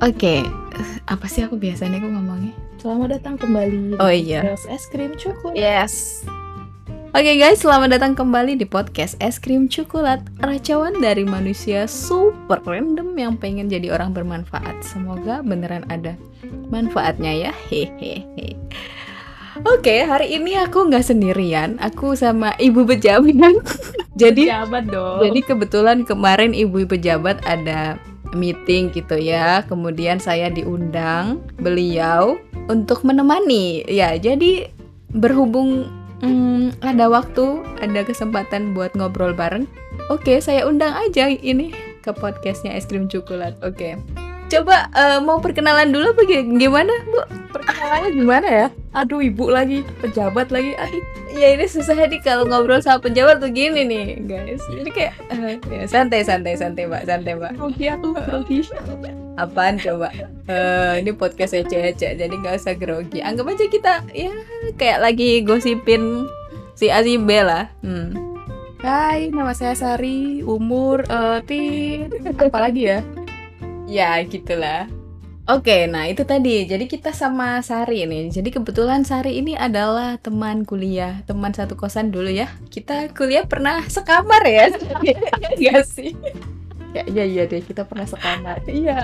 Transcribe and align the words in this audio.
Oke, 0.00 0.40
apa 1.04 1.28
sih 1.28 1.44
aku 1.44 1.60
biasanya 1.60 2.00
aku 2.00 2.08
ngomongnya? 2.08 2.56
Selamat 2.80 3.20
datang 3.20 3.36
kembali 3.36 4.00
Oh 4.00 4.08
iya. 4.08 4.56
es 4.56 4.88
krim 4.88 5.12
coklat. 5.12 5.52
Yes. 5.52 6.24
Oke 7.12 7.36
guys, 7.36 7.60
selamat 7.60 8.00
datang 8.00 8.16
kembali 8.16 8.56
di 8.56 8.64
podcast 8.64 9.18
Es 9.18 9.36
Krim 9.36 9.66
Coklat 9.66 10.22
Racauan 10.40 11.04
dari 11.04 11.26
manusia 11.26 11.84
super 11.90 12.62
random 12.62 13.12
yang 13.18 13.34
pengen 13.34 13.66
jadi 13.66 13.90
orang 13.90 14.14
bermanfaat 14.14 14.78
Semoga 14.86 15.42
beneran 15.42 15.82
ada 15.90 16.14
manfaatnya 16.70 17.34
ya 17.34 17.52
Hehehe 17.66 18.54
Oke, 19.66 20.06
hari 20.06 20.38
ini 20.38 20.54
aku 20.54 20.86
nggak 20.86 21.02
sendirian 21.02 21.82
Aku 21.82 22.14
sama 22.14 22.54
ibu 22.62 22.86
pejabat 22.86 23.58
Jadi 24.22 24.46
Jabat 24.46 24.86
dong. 24.86 25.18
Jadi 25.26 25.40
kebetulan 25.42 26.06
kemarin 26.06 26.54
ibu 26.54 26.86
pejabat 26.86 27.42
ada 27.42 27.98
meeting 28.36 28.90
gitu 28.94 29.18
ya. 29.18 29.62
Kemudian 29.66 30.22
saya 30.22 30.48
diundang 30.48 31.42
beliau 31.58 32.38
untuk 32.70 33.02
menemani. 33.02 33.82
Ya, 33.90 34.14
jadi 34.14 34.70
berhubung 35.10 35.90
hmm, 36.22 36.80
ada 36.84 37.10
waktu, 37.10 37.62
ada 37.82 38.06
kesempatan 38.06 38.72
buat 38.76 38.94
ngobrol 38.94 39.34
bareng. 39.34 39.66
Oke, 40.08 40.38
saya 40.38 40.66
undang 40.66 40.94
aja 40.94 41.30
ini 41.30 41.74
ke 42.00 42.10
podcastnya 42.14 42.74
es 42.74 42.86
krim 42.86 43.10
coklat. 43.10 43.58
Oke. 43.60 43.98
Coba 44.50 44.90
eh, 44.90 45.18
mau 45.22 45.38
perkenalan 45.38 45.94
dulu 45.94 46.10
apa 46.10 46.22
gi- 46.26 46.58
gimana, 46.58 46.90
Bu? 47.06 47.22
perkenalannya 47.50 48.10
gimana 48.10 48.48
ya? 48.48 48.66
Aduh 48.90 49.22
ibu 49.22 49.46
lagi, 49.46 49.86
pejabat 50.02 50.50
lagi. 50.50 50.74
Aduh, 50.74 51.02
Ya 51.30 51.54
ini 51.54 51.62
susah 51.62 51.94
nih 51.94 52.18
kalau 52.18 52.42
ngobrol 52.42 52.82
sama 52.82 52.98
pejabat 52.98 53.38
tuh 53.38 53.54
gini 53.54 53.86
nih, 53.86 54.18
guys. 54.26 54.58
Jadi 54.66 54.90
kayak 54.90 55.14
eh, 55.30 55.54
ya, 55.62 55.86
santai 55.86 56.26
santai 56.26 56.58
santai, 56.58 56.90
Mbak, 56.90 57.06
santai, 57.06 57.38
Mbak. 57.38 57.52
grogi 57.54 57.86
aku 57.86 58.08
grogi. 58.10 58.58
Apaan 59.38 59.78
coba? 59.78 60.10
Eh 60.44 60.94
ini 60.98 61.14
podcast 61.14 61.54
ece-ece 61.54 62.18
jadi 62.18 62.34
nggak 62.34 62.58
usah 62.58 62.74
grogi. 62.74 63.22
Anggap 63.22 63.46
aja 63.46 63.66
kita 63.70 63.92
ya 64.10 64.34
kayak 64.74 64.98
lagi 64.98 65.46
gosipin 65.46 66.26
si 66.74 66.90
A 66.90 66.98
si 67.00 67.14
B 67.14 67.30
lah. 67.38 67.70
Hmm. 67.80 68.10
Hai, 68.80 69.28
nama 69.28 69.52
saya 69.52 69.76
Sari, 69.76 70.40
umur 70.40 71.04
eh 71.04 71.38
tit 71.44 72.08
apa 72.34 72.58
lagi 72.58 72.88
ya? 72.88 73.04
Ya 73.90 74.22
gitulah. 74.22 74.86
Oke, 75.50 75.90
nah 75.90 76.06
itu 76.06 76.22
tadi. 76.22 76.62
Jadi 76.70 76.86
kita 76.86 77.10
sama 77.10 77.58
Sari 77.66 78.06
ini. 78.06 78.30
Jadi 78.30 78.54
kebetulan 78.54 79.02
Sari 79.02 79.42
ini 79.42 79.58
adalah 79.58 80.14
teman 80.22 80.62
kuliah, 80.62 81.26
teman 81.26 81.50
satu 81.50 81.74
kosan 81.74 82.14
dulu 82.14 82.30
ya. 82.30 82.46
Kita 82.70 83.10
kuliah 83.10 83.42
pernah 83.50 83.82
sekamar 83.90 84.42
ya? 84.46 84.70
Iya 85.62 85.82
sih. 85.82 86.14
Ya 86.94 87.02
iya 87.06 87.24
iya 87.26 87.42
deh, 87.50 87.62
kita 87.62 87.82
pernah 87.86 88.06
sekamar. 88.06 88.62
Iya, 88.66 88.98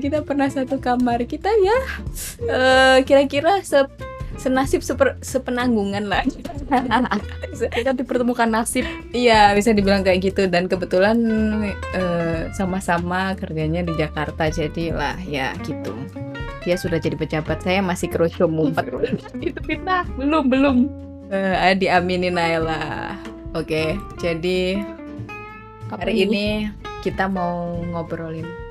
kita 0.00 0.24
pernah 0.24 0.48
satu 0.48 0.76
kamar. 0.80 1.24
Kita 1.28 1.48
ya 1.60 1.78
eh, 2.48 2.96
kira-kira 3.08 3.60
se- 3.64 3.88
senasib 4.40 4.80
seper- 4.80 5.20
sepenanggungan 5.20 6.08
lah. 6.08 6.24
Kita 7.76 7.92
dipertemukan 7.92 8.48
nasib. 8.48 8.88
Iya, 9.12 9.52
bisa 9.52 9.76
dibilang 9.76 10.00
kayak 10.00 10.32
gitu 10.32 10.48
dan 10.48 10.64
kebetulan 10.64 11.20
eh, 11.92 12.48
sama-sama 12.56 13.36
kerjanya 13.36 13.84
di 13.84 13.92
Jakarta 14.00 14.48
jadi 14.48 14.96
lah 14.96 15.16
ya 15.28 15.52
gitu. 15.68 15.92
Dia 16.64 16.76
sudah 16.80 16.96
jadi 16.96 17.16
pejabat, 17.16 17.60
saya 17.60 17.84
masih 17.84 18.08
kerucut 18.08 18.48
mumpet. 18.48 18.88
Itu 19.44 19.60
fitnah. 19.64 20.08
Belum 20.16 20.48
belum. 20.48 20.76
Eh, 21.28 21.76
diaminin 21.76 22.36
lah. 22.36 23.16
Oke, 23.52 23.98
jadi 24.22 24.80
Apa 25.90 26.06
hari 26.06 26.22
ini 26.24 26.70
kita 27.02 27.26
mau 27.26 27.82
ngobrolin 27.82 28.69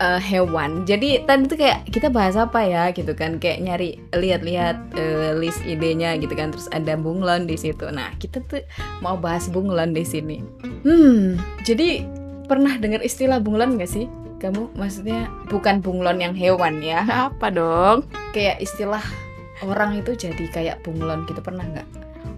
eh, 0.00 0.20
hewan. 0.20 0.84
Jadi 0.84 1.24
tadi 1.24 1.48
tuh 1.48 1.58
kayak 1.58 1.88
kita 1.90 2.08
bahas 2.12 2.36
apa 2.36 2.62
ya 2.64 2.90
gitu 2.92 3.12
kan, 3.16 3.40
kayak 3.40 3.64
nyari 3.64 4.00
lihat-lihat 4.12 4.76
eh, 4.96 5.32
list 5.36 5.60
idenya 5.64 6.16
gitu 6.20 6.32
kan, 6.36 6.52
terus 6.52 6.68
ada 6.72 6.96
bunglon 6.96 7.48
di 7.48 7.56
situ. 7.56 7.88
Nah 7.90 8.12
kita 8.20 8.44
tuh 8.46 8.62
mau 9.00 9.16
bahas 9.16 9.48
bunglon 9.48 9.96
di 9.96 10.04
sini. 10.04 10.38
Hmm, 10.84 11.40
jadi 11.64 12.04
pernah 12.46 12.78
dengar 12.78 13.02
istilah 13.02 13.42
bunglon 13.42 13.76
gak 13.80 13.90
sih? 13.90 14.06
Kamu 14.36 14.76
maksudnya 14.76 15.32
bukan 15.48 15.80
bunglon 15.80 16.20
yang 16.20 16.36
hewan 16.36 16.84
ya? 16.84 17.02
apa 17.32 17.48
dong? 17.48 18.04
Kayak 18.36 18.60
istilah 18.60 19.02
orang 19.64 19.96
itu 19.96 20.12
jadi 20.12 20.44
kayak 20.52 20.76
bunglon 20.84 21.24
gitu 21.24 21.40
pernah 21.40 21.64
nggak? 21.64 21.88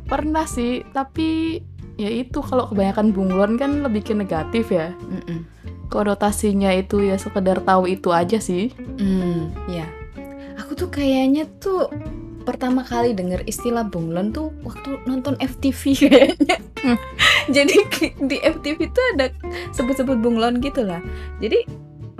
Pernah 0.06 0.47
sih, 0.47 0.87
tapi 0.94 1.61
ya 1.99 2.09
itu 2.09 2.38
kalau 2.41 2.71
kebanyakan 2.71 3.11
bunglon 3.11 3.59
kan 3.59 3.82
lebih 3.82 4.06
ke 4.06 4.15
negatif 4.15 4.71
ya. 4.71 4.94
Mm-mm. 5.03 5.57
Konotasinya 5.88 6.71
itu 6.76 7.00
ya 7.04 7.16
sekedar 7.16 7.65
tahu 7.65 7.88
itu 7.88 8.12
aja 8.12 8.37
sih. 8.38 8.72
Hmm, 9.00 9.53
ya. 9.69 9.88
Aku 10.60 10.76
tuh 10.76 10.93
kayaknya 10.93 11.49
tuh 11.59 11.88
pertama 12.44 12.81
kali 12.81 13.12
denger 13.12 13.44
istilah 13.44 13.84
bunglon 13.84 14.32
tuh 14.32 14.49
waktu 14.65 15.00
nonton 15.04 15.37
FTV 15.37 15.82
kayaknya. 16.09 16.56
Hmm. 16.81 16.99
Jadi 17.49 17.76
di 18.25 18.37
FTV 18.41 18.78
tuh 18.93 19.04
ada 19.16 19.32
sebut-sebut 19.72 20.21
bunglon 20.21 20.60
gitu 20.60 20.84
lah. 20.84 21.00
Jadi 21.41 21.65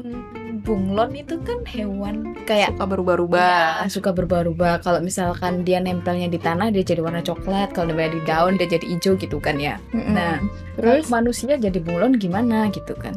mm, 0.01 0.65
bunglon 0.65 1.17
itu 1.17 1.41
kan 1.45 1.65
hewan 1.65 2.37
kayak 2.45 2.77
Suka 2.77 2.85
berubah-ubah. 2.89 3.85
ya, 3.85 3.89
suka 3.89 4.11
berubah-ubah. 4.13 4.85
Kalau 4.85 5.01
misalkan 5.01 5.65
dia 5.65 5.81
nempelnya 5.81 6.29
di 6.29 6.37
tanah 6.41 6.69
dia 6.73 6.85
jadi 6.85 7.01
warna 7.01 7.21
coklat, 7.25 7.73
kalau 7.73 7.93
nempel 7.93 8.17
di 8.17 8.21
daun 8.25 8.57
dia 8.61 8.69
jadi 8.69 8.85
hijau 8.85 9.17
gitu 9.17 9.41
kan 9.41 9.57
ya. 9.57 9.77
Nah, 9.93 10.41
terus 10.77 11.05
terus 11.05 11.13
manusia 11.13 11.57
jadi 11.57 11.77
bunglon 11.81 12.17
gimana 12.21 12.69
gitu 12.73 12.93
kan? 12.97 13.17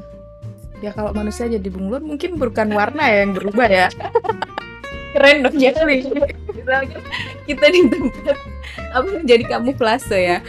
Ya 0.81 0.91
kalau 0.91 1.13
manusia 1.13 1.45
jadi 1.45 1.69
bunglon 1.69 2.03
mungkin 2.03 2.41
bukan 2.41 2.73
warna 2.73 3.05
ya 3.05 3.17
yang 3.23 3.33
berubah 3.37 3.69
ya. 3.69 3.87
keren 5.11 5.43
dong 5.43 5.59
ya 5.59 5.71
Misalkan 6.55 7.03
kita 7.43 7.65
di 7.67 7.79
tempat 7.89 8.37
apa 8.95 9.09
jadi 9.23 9.43
kamuflase 9.47 10.19
ya. 10.19 10.37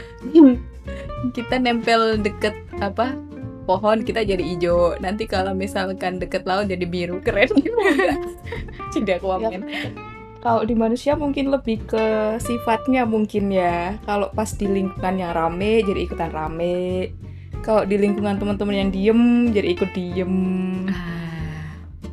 Kita 1.36 1.54
nempel 1.54 2.18
deket 2.18 2.50
apa 2.82 3.14
pohon 3.62 4.02
kita 4.02 4.26
jadi 4.26 4.42
hijau. 4.42 4.98
Nanti 4.98 5.30
kalau 5.30 5.54
misalkan 5.54 6.18
deket 6.18 6.42
laut 6.42 6.66
jadi 6.66 6.82
biru. 6.82 7.22
Keren. 7.22 7.46
Tidak 8.94 9.22
komen 9.22 9.62
Kalau 10.42 10.66
di 10.66 10.74
manusia 10.74 11.14
mungkin 11.14 11.54
lebih 11.54 11.86
ke 11.86 12.36
sifatnya 12.42 13.06
mungkin 13.06 13.54
ya. 13.54 14.02
Kalau 14.02 14.34
pas 14.34 14.50
di 14.50 14.66
lingkungan 14.66 15.14
yang 15.22 15.30
rame 15.30 15.86
jadi 15.86 16.00
ikutan 16.02 16.34
rame. 16.34 17.14
Kalau 17.62 17.86
di 17.86 17.94
lingkungan 17.94 18.36
teman-teman 18.42 18.74
yang 18.74 18.90
diem 18.90 19.22
jadi 19.54 19.68
ikut 19.78 19.90
diem. 19.94 20.34
ah 20.90 21.22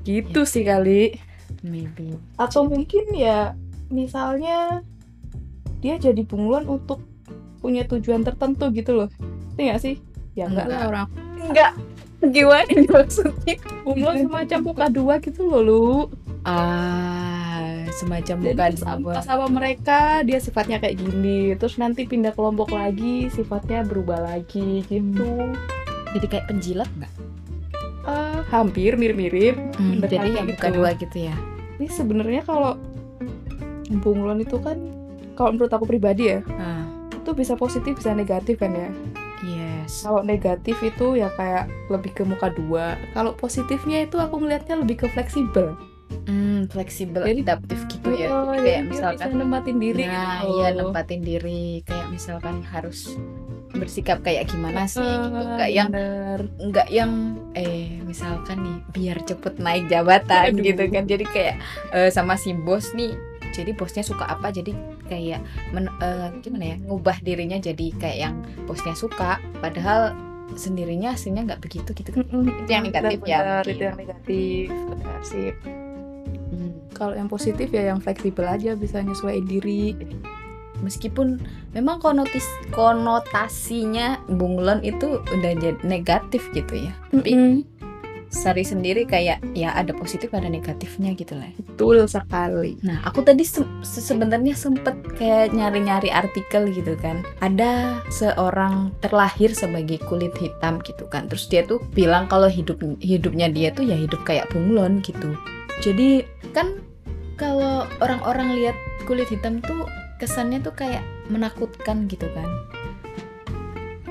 Gitu 0.05 0.41
sih 0.45 0.63
kali. 0.65 1.17
maybe 1.65 2.15
Atau 2.39 2.69
mungkin 2.69 3.09
ya 3.11 3.57
misalnya 3.91 4.85
dia 5.83 5.99
jadi 5.99 6.23
bunglon 6.23 6.69
untuk 6.69 7.03
punya 7.59 7.83
tujuan 7.89 8.23
tertentu 8.23 8.69
gitu 8.71 8.95
loh. 8.95 9.09
Itu 9.53 9.59
nggak 9.59 9.81
sih? 9.81 9.99
Ya 10.37 10.47
enggak 10.47 10.69
lah 10.69 10.81
orang. 10.87 11.07
enggak 11.49 11.73
gimana 12.19 12.67
ini 12.67 12.87
maksudnya 12.91 13.55
Bunglon 13.87 14.27
semacam 14.27 14.59
muka 14.59 14.85
dua 14.91 15.23
gitu 15.23 15.47
loh 15.47 15.61
lu. 15.63 15.87
ah 16.43 17.38
semacam 17.95 18.35
Jadi 18.41 18.49
bukan 18.55 18.73
sama, 18.77 19.09
apa 19.15 19.21
sama 19.25 19.45
mereka 19.49 20.21
dia 20.25 20.39
sifatnya 20.41 20.77
kayak 20.77 20.99
gini. 20.99 21.53
Terus 21.55 21.75
nanti 21.81 22.05
pindah 22.05 22.33
kelompok 22.33 22.73
lagi 22.73 23.29
sifatnya 23.33 23.85
berubah 23.85 24.21
lagi 24.21 24.85
gitu. 24.85 25.53
Jadi 26.13 26.25
kayak 26.25 26.45
penjilat 26.49 26.89
nggak? 26.97 27.13
Eh, 28.09 28.39
hampir 28.49 28.97
mirip-mirip 28.97 29.55
Hmm, 29.77 30.01
jadi 30.01 30.41
yang 30.41 30.47
gitu. 30.49 30.57
buka 30.57 30.67
dua 30.73 30.89
gitu 30.97 31.17
ya? 31.29 31.35
Ini 31.77 31.87
sebenarnya 31.87 32.41
kalau 32.43 32.75
bunglon 34.01 34.41
itu 34.41 34.57
kan 34.61 34.77
kalau 35.37 35.55
menurut 35.55 35.71
aku 35.71 35.85
pribadi 35.89 36.35
ya 36.35 36.39
ah. 36.61 36.85
itu 37.09 37.31
bisa 37.33 37.57
positif 37.57 37.97
bisa 37.97 38.13
negatif 38.13 38.59
kan 38.59 38.73
ya? 38.73 38.89
Yes. 39.39 40.03
Kalau 40.03 40.21
negatif 40.21 40.75
itu 40.83 41.15
ya 41.15 41.31
kayak 41.39 41.71
lebih 41.87 42.11
ke 42.11 42.23
muka 42.27 42.51
dua. 42.51 42.99
Kalau 43.15 43.31
positifnya 43.33 44.03
itu 44.03 44.19
aku 44.19 44.35
melihatnya 44.35 44.83
lebih 44.83 45.05
ke 45.05 45.07
fleksibel 45.15 45.79
Hmm, 46.21 46.67
fleksibel 46.67 47.21
Jadi- 47.21 47.41
adaptif 47.41 47.79
gitu 47.87 48.09
ya. 48.11 48.27
Oh, 48.29 48.49
Jadi 48.49 48.61
kayak 48.61 48.81
misalkan 48.85 49.29
bisa 49.29 49.39
nempatin 49.39 49.77
diri 49.77 50.03
Nah, 50.03 50.17
gitu. 50.39 50.47
iya 50.53 50.67
nempatin 50.73 51.21
diri 51.21 51.61
kayak 51.81 52.07
misalkan 52.09 52.55
harus 52.63 53.15
bersikap 53.69 54.19
kayak 54.19 54.45
gimana 54.45 54.83
sih 54.85 54.99
gitu. 54.99 55.29
Eh, 55.29 55.45
Enggak 55.45 55.69
yang 55.69 55.89
enggak 56.59 56.87
yang 56.89 57.11
eh 57.53 58.01
misalkan 58.01 58.57
nih 58.59 58.77
biar 58.89 59.17
cepet 59.23 59.53
naik 59.57 59.85
jabatan 59.87 60.51
Aduh. 60.51 60.63
gitu 60.63 60.83
kan. 60.87 61.03
Jadi 61.05 61.25
kayak 61.25 61.55
eh, 61.91 62.09
sama 62.09 62.33
si 62.33 62.51
bos 62.51 62.91
nih 62.91 63.13
jadi 63.49 63.73
bosnya 63.73 64.01
suka 64.01 64.25
apa 64.25 64.49
jadi 64.49 64.71
kayak 65.05 65.41
men- 65.71 65.89
eh, 65.99 66.29
gimana 66.39 66.65
ya 66.67 66.77
ngubah 66.79 67.17
dirinya 67.19 67.57
jadi 67.57 67.85
kayak 67.95 68.17
yang 68.19 68.35
bosnya 68.63 68.93
suka 68.93 69.37
padahal 69.57 70.13
sendirinya 70.51 71.13
aslinya 71.13 71.45
nggak 71.45 71.61
begitu 71.61 71.89
gitu 71.91 72.09
kan 72.11 72.25
Mm-mm. 72.25 72.65
Itu 72.65 72.69
yang 72.69 72.83
negatif 72.83 73.19
ya, 73.21 73.37
Benar, 73.37 73.53
mungkin. 73.59 73.69
itu 73.69 73.83
yang 73.83 73.97
negatif 73.97 74.67
benar 74.89 75.19
sih. 75.21 75.49
Kalau 76.99 77.15
yang 77.15 77.31
positif 77.31 77.71
ya 77.71 77.87
yang 77.87 78.03
fleksibel 78.03 78.43
aja 78.43 78.75
bisa 78.75 78.99
nyesuaiin 78.99 79.47
diri 79.47 79.95
meskipun 80.79 81.39
memang 81.71 81.99
konotis 81.99 82.45
konotasinya 82.71 84.19
bunglon 84.27 84.83
itu 84.83 85.19
udah 85.23 85.51
jadi 85.55 85.79
negatif 85.83 86.43
gitu 86.51 86.87
ya 86.87 86.93
tapi 87.11 87.31
Mm-mm. 87.35 87.55
Sari 88.29 88.61
sendiri 88.61 89.09
kayak 89.09 89.41
ya 89.57 89.73
ada 89.73 89.89
positif 89.89 90.29
ada 90.37 90.45
negatifnya 90.45 91.17
gitu 91.17 91.33
lah. 91.33 91.49
Betul 91.57 92.05
sekali. 92.05 92.77
Nah, 92.85 93.01
aku 93.01 93.25
tadi 93.25 93.41
se- 93.41 93.65
sebenarnya 93.81 94.53
sempet 94.53 94.93
kayak 95.17 95.49
nyari-nyari 95.49 96.13
artikel 96.13 96.69
gitu 96.69 96.93
kan. 97.01 97.25
Ada 97.41 97.97
seorang 98.13 98.93
terlahir 99.01 99.49
sebagai 99.57 99.97
kulit 100.05 100.29
hitam 100.37 100.77
gitu 100.85 101.09
kan. 101.09 101.25
Terus 101.25 101.49
dia 101.49 101.65
tuh 101.65 101.81
bilang 101.97 102.29
kalau 102.29 102.45
hidup 102.45 102.77
hidupnya 103.01 103.49
dia 103.49 103.73
tuh 103.73 103.89
ya 103.89 103.97
hidup 103.97 104.21
kayak 104.21 104.45
bunglon 104.53 105.01
gitu. 105.01 105.33
Jadi 105.81 106.21
kan 106.53 106.85
kalau 107.39 107.87
orang-orang 108.03 108.59
lihat 108.59 108.75
kulit 109.07 109.31
hitam 109.31 109.63
tuh 109.63 109.87
kesannya 110.19 110.59
tuh 110.59 110.75
kayak 110.75 111.01
menakutkan 111.31 112.05
gitu 112.11 112.27
kan. 112.35 112.49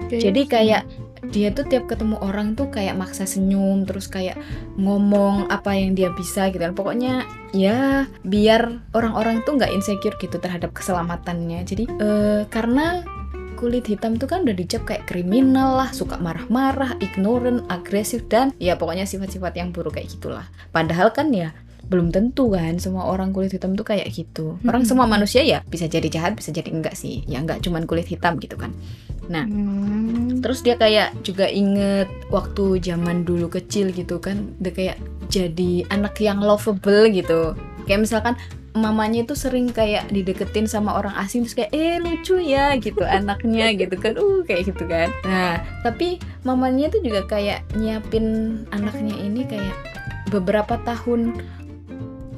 Jadi 0.09 0.49
kayak 0.49 0.89
dia 1.29 1.53
tuh 1.53 1.69
tiap 1.69 1.85
ketemu 1.85 2.17
orang 2.25 2.57
tuh 2.57 2.73
kayak 2.73 2.97
maksa 2.97 3.29
senyum 3.29 3.85
terus 3.85 4.09
kayak 4.09 4.41
ngomong 4.81 5.53
apa 5.53 5.77
yang 5.77 5.93
dia 5.93 6.09
bisa 6.17 6.49
gitu 6.49 6.65
kan. 6.65 6.73
Pokoknya 6.73 7.29
ya 7.53 8.09
biar 8.25 8.81
orang-orang 8.97 9.45
tuh 9.45 9.61
nggak 9.61 9.71
insecure 9.77 10.17
gitu 10.17 10.41
terhadap 10.41 10.73
keselamatannya. 10.73 11.69
Jadi 11.69 11.85
eh, 11.85 12.43
karena 12.49 13.05
kulit 13.61 13.85
hitam 13.91 14.15
tuh 14.17 14.31
kan 14.31 14.47
udah 14.47 14.55
dicap 14.55 14.87
kayak 14.87 15.11
kriminal 15.11 15.83
lah 15.83 15.91
suka 15.91 16.15
marah-marah 16.17 16.95
ignorant 17.03 17.67
agresif 17.67 18.23
dan 18.31 18.55
ya 18.63 18.79
pokoknya 18.79 19.03
sifat-sifat 19.03 19.53
yang 19.59 19.75
buruk 19.75 19.99
kayak 19.99 20.09
gitulah. 20.09 20.47
Padahal 20.71 21.11
kan 21.11 21.35
ya 21.35 21.53
belum 21.89 22.13
tentu 22.13 22.53
kan 22.53 22.77
semua 22.77 23.09
orang 23.09 23.33
kulit 23.33 23.53
hitam 23.53 23.73
tuh 23.73 23.85
kayak 23.85 24.09
gitu 24.13 24.61
orang 24.69 24.85
Mm-mm. 24.85 24.89
semua 24.89 25.09
manusia 25.09 25.41
ya 25.41 25.65
bisa 25.65 25.89
jadi 25.89 26.05
jahat 26.09 26.37
bisa 26.37 26.53
jadi 26.53 26.69
enggak 26.69 26.93
sih 26.95 27.25
ya 27.25 27.41
enggak 27.41 27.65
cuman 27.65 27.89
kulit 27.89 28.05
hitam 28.05 28.37
gitu 28.39 28.61
kan 28.61 28.73
Hmm. 29.29 30.41
Terus 30.41 30.65
dia 30.65 30.81
kayak 30.81 31.21
juga 31.21 31.45
inget 31.53 32.09
waktu 32.33 32.81
zaman 32.81 33.29
dulu 33.29 33.53
kecil 33.53 33.93
gitu 33.93 34.17
kan, 34.17 34.57
dia 34.57 34.73
kayak 34.73 34.97
jadi 35.29 35.85
anak 35.93 36.17
yang 36.25 36.41
lovable 36.41 37.13
gitu. 37.13 37.53
Kayak 37.85 38.09
misalkan 38.09 38.35
mamanya 38.77 39.27
itu 39.27 39.35
sering 39.35 39.69
kayak 39.75 40.07
dideketin 40.09 40.71
sama 40.71 40.95
orang 40.97 41.13
asing 41.19 41.43
terus 41.43 41.57
kayak 41.59 41.73
eh 41.75 41.99
lucu 41.99 42.39
ya 42.39 42.79
gitu 42.79 43.03
anaknya 43.03 43.75
gitu 43.75 43.99
kan 43.99 44.15
uh 44.15 44.41
kayak 44.47 44.71
gitu 44.71 44.87
kan 44.87 45.11
nah 45.27 45.59
tapi 45.83 46.23
mamanya 46.47 46.87
itu 46.87 47.03
juga 47.03 47.27
kayak 47.27 47.67
nyiapin 47.75 48.61
anaknya 48.71 49.19
ini 49.19 49.43
kayak 49.51 49.75
beberapa 50.31 50.79
tahun 50.87 51.43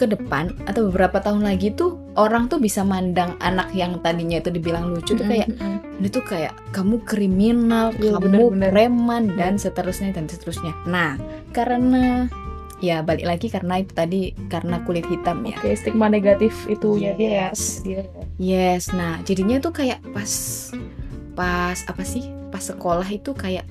ke 0.01 0.09
depan 0.09 0.57
atau 0.65 0.89
beberapa 0.89 1.21
tahun 1.21 1.45
lagi 1.45 1.77
tuh 1.77 2.01
orang 2.17 2.49
tuh 2.49 2.57
bisa 2.57 2.81
mandang 2.81 3.37
anak 3.45 3.69
yang 3.77 4.01
tadinya 4.01 4.41
itu 4.41 4.49
dibilang 4.49 4.89
lucu 4.89 5.13
tuh 5.13 5.29
kayak 5.29 5.53
ini 6.01 6.09
tuh 6.09 6.25
kayak 6.25 6.57
kamu 6.73 7.05
kriminal, 7.05 7.93
Iya, 8.01 8.17
kamu 8.17 8.25
benar-benar. 8.57 8.71
preman 8.73 9.23
dan 9.37 9.61
seterusnya 9.61 10.17
dan 10.17 10.25
seterusnya. 10.33 10.73
Nah, 10.89 11.21
karena 11.53 12.25
ya 12.81 13.05
balik 13.05 13.29
lagi 13.29 13.53
karena 13.53 13.85
itu 13.85 13.93
tadi 13.93 14.33
karena 14.49 14.81
kulit 14.89 15.05
hitam 15.05 15.45
ya. 15.45 15.61
Oke, 15.61 15.77
stigma 15.77 16.09
negatif 16.09 16.57
itu 16.73 16.97
ya 16.97 17.13
dia 17.13 17.29
ya. 17.29 17.49
Yes. 17.53 17.63
Dia. 17.85 18.03
Yes, 18.41 18.83
nah 18.97 19.21
jadinya 19.29 19.61
tuh 19.61 19.77
kayak 19.77 20.01
pas 20.17 20.33
pas 21.37 21.77
apa 21.85 22.01
sih? 22.01 22.25
Pas 22.49 22.65
sekolah 22.65 23.05
itu 23.13 23.37
kayak 23.37 23.69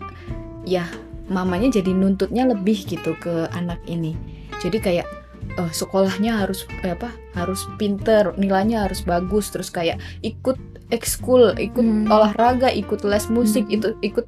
ya 0.69 0.85
mamanya 1.33 1.81
jadi 1.81 1.89
nuntutnya 1.97 2.45
lebih 2.45 2.85
gitu 2.85 3.17
ke 3.17 3.49
anak 3.57 3.81
ini. 3.89 4.13
Jadi 4.61 4.77
kayak 4.77 5.18
eh, 5.57 5.71
sekolahnya 5.73 6.45
harus 6.45 6.69
eh, 6.85 6.93
apa? 6.93 7.09
Harus 7.33 7.65
pinter, 7.79 8.35
nilainya 8.37 8.85
harus 8.85 9.01
bagus, 9.01 9.49
terus 9.49 9.73
kayak 9.73 9.97
ikut 10.21 10.57
ekskul, 10.89 11.53
ikut 11.57 11.85
Hmm. 11.85 12.09
olahraga, 12.09 12.73
ikut 12.73 13.05
les 13.05 13.29
musik, 13.29 13.65
Hmm. 13.69 13.75
itu 13.77 13.87
ikut 14.01 14.25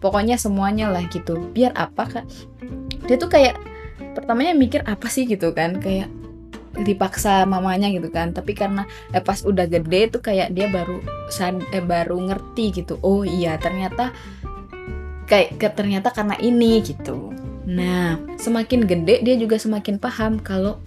pokoknya 0.00 0.36
semuanya 0.36 0.92
lah 0.92 1.04
gitu. 1.08 1.40
Biar 1.52 1.72
apa 1.76 2.04
kan? 2.08 2.24
Dia 3.08 3.16
tuh 3.16 3.32
kayak 3.32 3.56
pertamanya 4.12 4.52
mikir 4.52 4.84
apa 4.84 5.08
sih 5.08 5.24
gitu 5.24 5.52
kan? 5.56 5.80
Kayak 5.80 6.12
dipaksa 6.76 7.48
mamanya 7.48 7.88
gitu 7.88 8.12
kan 8.12 8.36
tapi 8.36 8.52
karena 8.52 8.84
eh, 9.16 9.22
pas 9.24 9.40
udah 9.40 9.64
gede 9.64 10.12
tuh 10.12 10.20
kayak 10.20 10.52
dia 10.52 10.68
baru 10.68 11.00
sad 11.32 11.56
eh, 11.72 11.80
baru 11.80 12.20
ngerti 12.20 12.84
gitu 12.84 13.00
oh 13.00 13.24
iya 13.24 13.56
ternyata 13.56 14.12
kayak 15.24 15.56
ternyata 15.72 16.12
karena 16.12 16.36
ini 16.36 16.84
gitu 16.84 17.32
nah 17.66 18.14
semakin 18.38 18.86
gede 18.86 19.26
dia 19.26 19.34
juga 19.34 19.58
semakin 19.58 19.98
paham 19.98 20.38
kalau 20.38 20.78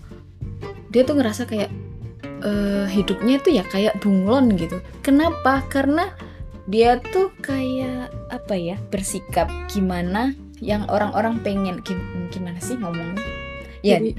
dia 0.89 1.03
tuh 1.05 1.19
ngerasa 1.19 1.45
kayak 1.45 1.69
eh, 2.41 2.87
hidupnya 2.89 3.37
tuh 3.43 3.51
ya 3.53 3.63
kayak 3.67 3.99
bunglon 4.01 4.55
gitu. 4.57 4.79
Kenapa? 5.05 5.61
Karena 5.69 6.09
dia 6.65 6.97
tuh 7.13 7.29
kayak 7.43 8.09
apa 8.31 8.55
ya 8.55 8.77
bersikap 8.89 9.51
gimana 9.69 10.33
yang 10.63 10.87
orang-orang 10.89 11.37
pengen. 11.45 11.83
Gim- 11.85 12.31
gimana 12.33 12.57
sih 12.63 12.79
ngomongnya? 12.79 13.21
Ya 13.85 13.99
Jadi, 13.99 14.11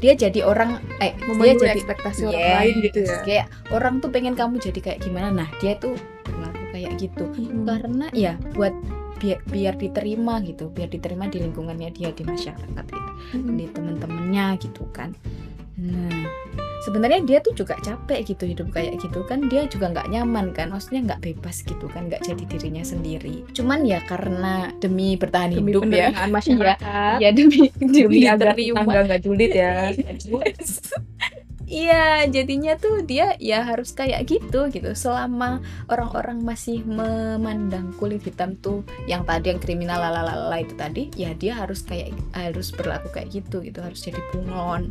dia 0.00 0.12
jadi 0.16 0.40
orang 0.44 0.80
eh 1.00 1.12
dia 1.16 1.52
jadi 1.56 1.76
ekspektasi 1.76 2.24
orang 2.28 2.40
Yes, 2.40 2.56
lain 2.56 2.74
gitu 2.84 2.98
ya. 3.04 3.16
kayak 3.24 3.46
orang 3.68 3.94
tuh 4.00 4.08
pengen 4.08 4.34
kamu 4.36 4.56
jadi 4.60 4.80
kayak 4.80 5.00
gimana. 5.04 5.28
Nah 5.32 5.48
dia 5.60 5.76
tuh 5.76 5.96
berlaku 6.24 6.64
kayak 6.72 6.92
gitu. 7.00 7.24
Mm-mm. 7.32 7.64
karena 7.68 8.06
ya 8.12 8.32
buat 8.56 8.72
biar 9.20 9.38
biar 9.44 9.74
diterima 9.76 10.40
gitu 10.40 10.72
biar 10.72 10.88
diterima 10.88 11.28
di 11.28 11.44
lingkungannya 11.44 11.92
dia 11.92 12.10
di 12.10 12.24
masyarakat 12.24 12.84
gitu 12.88 13.12
Mm-mm. 13.36 13.56
di 13.60 13.66
temen-temennya 13.68 14.56
gitu 14.58 14.88
kan 14.90 15.12
nah 15.80 16.28
sebenarnya 16.80 17.20
dia 17.24 17.38
tuh 17.44 17.52
juga 17.52 17.76
capek 17.80 18.24
gitu 18.24 18.48
hidup 18.48 18.68
kayak 18.72 18.96
gitu 19.00 19.20
kan 19.28 19.48
dia 19.52 19.68
juga 19.68 19.92
nggak 19.92 20.08
nyaman 20.12 20.52
kan 20.56 20.72
maksudnya 20.72 21.12
nggak 21.12 21.20
bebas 21.24 21.60
gitu 21.64 21.88
kan 21.92 22.08
nggak 22.08 22.24
jadi 22.24 22.44
dirinya 22.48 22.84
sendiri 22.84 23.44
cuman 23.52 23.84
ya 23.84 24.00
karena 24.08 24.72
demi 24.80 25.16
bertahan 25.16 25.52
Demi 25.52 25.72
hidup 25.72 25.88
ya 25.88 26.08
penerimaan 26.12 26.30
masyarakat. 26.40 27.16
ya 27.20 27.30
demi 27.32 27.68
Demi 27.80 28.24
demi 28.24 28.72
agar 28.72 29.02
nggak 29.08 29.22
julid 29.24 29.52
ya. 29.52 29.92
Iya, 31.70 32.26
jadinya 32.26 32.74
tuh 32.74 33.06
dia 33.06 33.38
ya 33.38 33.62
harus 33.62 33.94
kayak 33.94 34.26
gitu 34.26 34.66
gitu. 34.74 34.90
Selama 34.90 35.62
orang-orang 35.86 36.42
masih 36.42 36.82
memandang 36.82 37.94
kulit 37.94 38.26
hitam 38.26 38.58
tuh 38.58 38.82
yang 39.06 39.22
tadi 39.22 39.54
yang 39.54 39.62
kriminal 39.62 40.02
lalalala 40.02 40.58
itu 40.58 40.74
tadi, 40.74 41.14
ya 41.14 41.30
dia 41.30 41.54
harus 41.54 41.86
kayak 41.86 42.10
harus 42.34 42.74
berlaku 42.74 43.14
kayak 43.14 43.30
gitu 43.30 43.62
gitu, 43.62 43.78
harus 43.78 44.02
jadi 44.02 44.18
bunglon. 44.34 44.90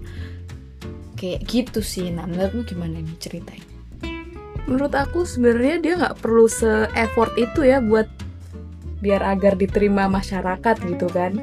Kayak 1.20 1.44
gitu 1.52 1.84
sih. 1.84 2.16
Nah, 2.16 2.24
menurutmu 2.24 2.64
gimana 2.64 3.04
nih 3.04 3.18
ceritanya? 3.20 3.68
Menurut 4.64 4.96
aku 4.96 5.28
sebenarnya 5.28 5.76
dia 5.84 5.94
nggak 6.00 6.24
perlu 6.24 6.48
se-effort 6.48 7.36
itu 7.36 7.68
ya 7.68 7.84
buat 7.84 8.08
biar 9.04 9.20
agar 9.36 9.60
diterima 9.60 10.08
masyarakat 10.08 10.80
gitu 10.96 11.12
kan. 11.12 11.36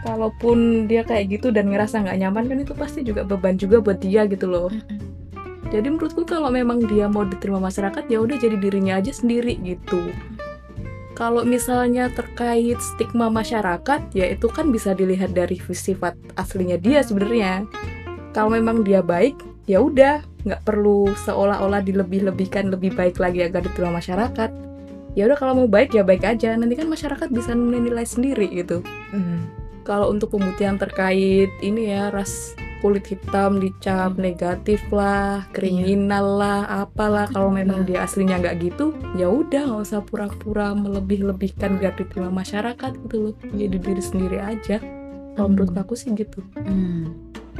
Kalaupun 0.00 0.88
dia 0.88 1.04
kayak 1.04 1.40
gitu 1.40 1.52
dan 1.52 1.68
ngerasa 1.68 2.00
nggak 2.00 2.18
nyaman 2.24 2.44
kan 2.48 2.58
itu 2.64 2.72
pasti 2.72 3.04
juga 3.04 3.20
beban 3.20 3.60
juga 3.60 3.84
buat 3.84 4.00
dia 4.00 4.24
gitu 4.24 4.48
loh. 4.48 4.72
Jadi 5.70 5.86
menurutku 5.86 6.26
kalau 6.26 6.50
memang 6.50 6.82
dia 6.82 7.06
mau 7.06 7.22
diterima 7.22 7.62
masyarakat 7.62 8.10
ya 8.10 8.18
udah 8.18 8.36
jadi 8.40 8.58
dirinya 8.58 8.98
aja 8.98 9.14
sendiri 9.14 9.54
gitu. 9.62 10.10
Kalau 11.14 11.44
misalnya 11.44 12.08
terkait 12.10 12.80
stigma 12.80 13.28
masyarakat 13.28 14.00
ya 14.16 14.26
itu 14.32 14.48
kan 14.48 14.72
bisa 14.72 14.96
dilihat 14.96 15.36
dari 15.36 15.60
sifat 15.60 16.16
aslinya 16.34 16.80
dia 16.80 17.04
sebenarnya. 17.04 17.68
Kalau 18.32 18.50
memang 18.56 18.82
dia 18.82 19.04
baik 19.04 19.36
ya 19.68 19.84
udah 19.84 20.24
nggak 20.48 20.64
perlu 20.64 21.12
seolah-olah 21.28 21.84
dilebih-lebihkan 21.84 22.72
lebih 22.72 22.96
baik 22.96 23.20
lagi 23.20 23.44
agar 23.44 23.62
diterima 23.62 24.00
masyarakat. 24.00 24.50
Ya 25.12 25.28
udah 25.28 25.36
kalau 25.38 25.54
mau 25.54 25.68
baik 25.68 25.92
ya 25.92 26.02
baik 26.02 26.24
aja. 26.24 26.56
Nanti 26.56 26.72
kan 26.74 26.88
masyarakat 26.88 27.28
bisa 27.30 27.52
menilai 27.52 28.08
sendiri 28.08 28.48
gitu 28.50 28.82
Mm. 29.10 29.59
Kalau 29.90 30.06
untuk 30.14 30.38
pembuktian 30.38 30.78
terkait 30.78 31.50
ini 31.58 31.90
ya 31.90 32.14
ras 32.14 32.54
kulit 32.80 33.04
hitam 33.10 33.58
dicap 33.60 34.16
negatif 34.16 34.80
lah, 34.88 35.44
kriminal 35.52 36.40
lah, 36.40 36.86
apalah 36.86 37.28
kalau 37.28 37.52
memang 37.52 37.84
dia 37.84 38.06
aslinya 38.06 38.40
nggak 38.40 38.56
gitu, 38.62 38.96
ya 39.18 39.28
udah 39.28 39.68
nggak 39.68 39.82
usah 39.84 40.00
pura-pura 40.00 40.72
melebih-lebihkan 40.72 41.76
biar 41.76 41.92
diterima 41.98 42.32
masyarakat 42.32 42.96
gitu 43.04 43.16
loh. 43.20 43.34
Jadi 43.52 43.76
diri 43.76 44.00
sendiri 44.00 44.38
aja. 44.40 44.80
Kalau 45.36 45.52
Hmm. 45.52 45.60
menurut 45.60 45.76
aku 45.76 45.92
sih 45.92 46.08
gitu. 46.16 46.40
Hmm, 46.56 47.12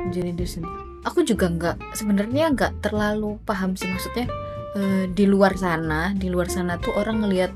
jadi 0.08 0.32
diri 0.32 0.48
sendiri. 0.48 0.72
Aku 1.04 1.20
juga 1.20 1.52
nggak 1.52 1.76
sebenarnya 1.92 2.56
nggak 2.56 2.72
terlalu 2.80 3.36
paham 3.44 3.76
sih 3.76 3.92
maksudnya 3.92 4.24
eh, 4.70 5.04
di 5.10 5.26
luar 5.28 5.58
sana, 5.58 6.16
di 6.16 6.30
luar 6.32 6.48
sana 6.48 6.78
tuh 6.80 6.94
orang 6.96 7.26
ngelihat 7.26 7.52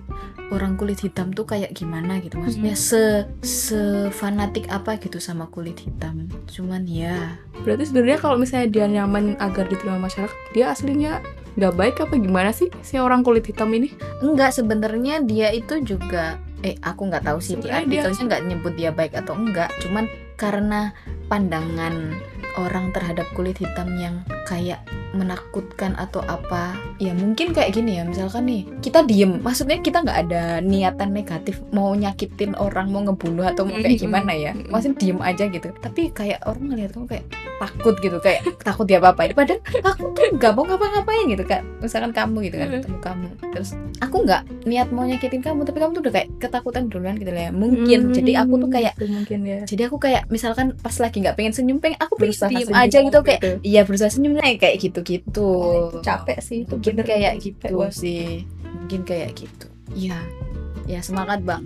orang 0.52 0.76
kulit 0.76 1.00
hitam 1.00 1.30
tuh 1.30 1.44
kayak 1.44 1.72
gimana 1.72 2.20
gitu. 2.20 2.36
Maksudnya 2.36 2.74
se 2.74 3.24
se 3.40 3.80
fanatik 4.10 4.68
apa 4.68 4.96
gitu 4.98 5.16
sama 5.16 5.48
kulit 5.48 5.80
hitam. 5.80 6.28
Cuman 6.48 6.84
ya, 6.84 7.40
Berarti 7.64 7.88
sebenarnya 7.88 8.18
kalau 8.18 8.36
misalnya 8.36 8.68
dia 8.68 8.84
nyaman 8.84 9.38
agar 9.38 9.64
diterima 9.66 9.96
masyarakat, 9.96 10.34
dia 10.52 10.68
aslinya 10.68 11.24
nggak 11.54 11.74
baik 11.74 11.96
apa 12.02 12.18
gimana 12.18 12.50
sih 12.50 12.66
si 12.82 12.98
orang 12.98 13.22
kulit 13.22 13.46
hitam 13.46 13.70
ini? 13.70 13.94
enggak 14.18 14.50
sebenarnya 14.50 15.22
dia 15.22 15.54
itu 15.54 15.78
juga 15.86 16.34
eh 16.66 16.74
aku 16.82 17.06
nggak 17.06 17.30
tahu 17.30 17.38
sih 17.38 17.54
dia- 17.56 17.78
artikelnya 17.78 18.22
nggak 18.26 18.42
nyebut 18.50 18.72
dia 18.74 18.90
baik 18.90 19.14
atau 19.14 19.38
enggak. 19.38 19.70
Cuman 19.78 20.10
karena 20.34 20.90
pandangan 21.30 21.94
orang 22.58 22.90
terhadap 22.90 23.26
kulit 23.34 23.54
hitam 23.58 23.86
yang 23.94 24.22
kayak 24.44 24.84
menakutkan 25.14 25.94
atau 25.94 26.20
apa 26.26 26.74
ya 26.98 27.14
mungkin 27.14 27.54
kayak 27.54 27.78
gini 27.78 28.02
ya 28.02 28.04
misalkan 28.04 28.50
nih 28.50 28.66
kita 28.82 29.06
diem 29.06 29.38
maksudnya 29.40 29.78
kita 29.78 30.02
nggak 30.02 30.18
ada 30.26 30.58
niatan 30.58 31.14
negatif 31.14 31.62
mau 31.70 31.94
nyakitin 31.94 32.58
orang 32.58 32.90
mau 32.90 33.06
ngebunuh 33.06 33.46
atau 33.46 33.62
mau 33.64 33.78
kayak 33.78 34.02
gimana 34.02 34.32
ya? 34.34 34.52
Maksudnya 34.52 34.98
diem 34.98 35.18
aja 35.22 35.44
gitu. 35.46 35.68
Tapi 35.78 36.10
kayak 36.10 36.42
orang 36.44 36.74
ngeliat 36.74 36.90
kamu 36.92 37.06
kayak 37.06 37.24
takut 37.62 37.94
gitu 38.02 38.18
kayak 38.18 38.42
takut 38.66 38.84
dia 38.84 38.98
apa 38.98 39.14
apain 39.14 39.30
padahal 39.30 39.62
aku 39.86 40.10
tuh 40.12 40.26
nggak 40.34 40.52
mau 40.58 40.66
ngapa-ngapain 40.66 41.24
gitu 41.30 41.44
kan 41.46 41.62
misalkan 41.78 42.10
kamu 42.10 42.50
gitu 42.50 42.56
kan 42.58 42.68
ketemu 42.74 42.98
kamu. 43.00 43.28
Terus 43.54 43.70
aku 44.02 44.16
nggak 44.26 44.42
niat 44.66 44.88
mau 44.90 45.06
nyakitin 45.06 45.40
kamu 45.40 45.62
tapi 45.62 45.78
kamu 45.78 45.90
tuh 45.94 46.02
udah 46.02 46.14
kayak 46.14 46.28
ketakutan 46.42 46.82
duluan 46.90 47.14
gitu 47.16 47.30
lah 47.30 47.48
ya 47.48 47.52
mungkin. 47.54 48.10
Jadi 48.10 48.32
aku 48.34 48.54
tuh 48.58 48.70
kayak 48.70 48.94
mungkin 48.98 49.40
ya. 49.46 49.58
jadi 49.64 49.82
aku 49.86 49.96
kayak 50.02 50.26
misalkan 50.28 50.74
pas 50.78 50.96
lagi 50.98 51.22
nggak 51.22 51.36
pengen 51.38 51.52
senyum 51.54 51.78
pengen 51.78 51.98
aku 52.02 52.18
pengen 52.18 52.34
diem 52.50 52.70
aja 52.74 52.98
gitu 53.00 53.18
kayak 53.22 53.40
iya 53.62 53.86
berusaha 53.86 54.10
senyum 54.10 54.33
nih 54.34 54.54
kayak 54.58 54.76
gitu 54.82 54.98
gitu 55.02 55.50
Itu 55.94 56.02
capek 56.02 56.38
sih 56.42 56.58
itu 56.66 56.74
mungkin 56.74 56.94
bener. 56.98 57.06
kayak 57.06 57.34
gitu 57.40 57.76
sih. 57.90 58.44
mungkin 58.74 59.00
kayak 59.06 59.30
gitu. 59.38 59.66
Iya. 59.94 60.18
Ya 60.84 61.00
semangat 61.00 61.40
bang. 61.46 61.64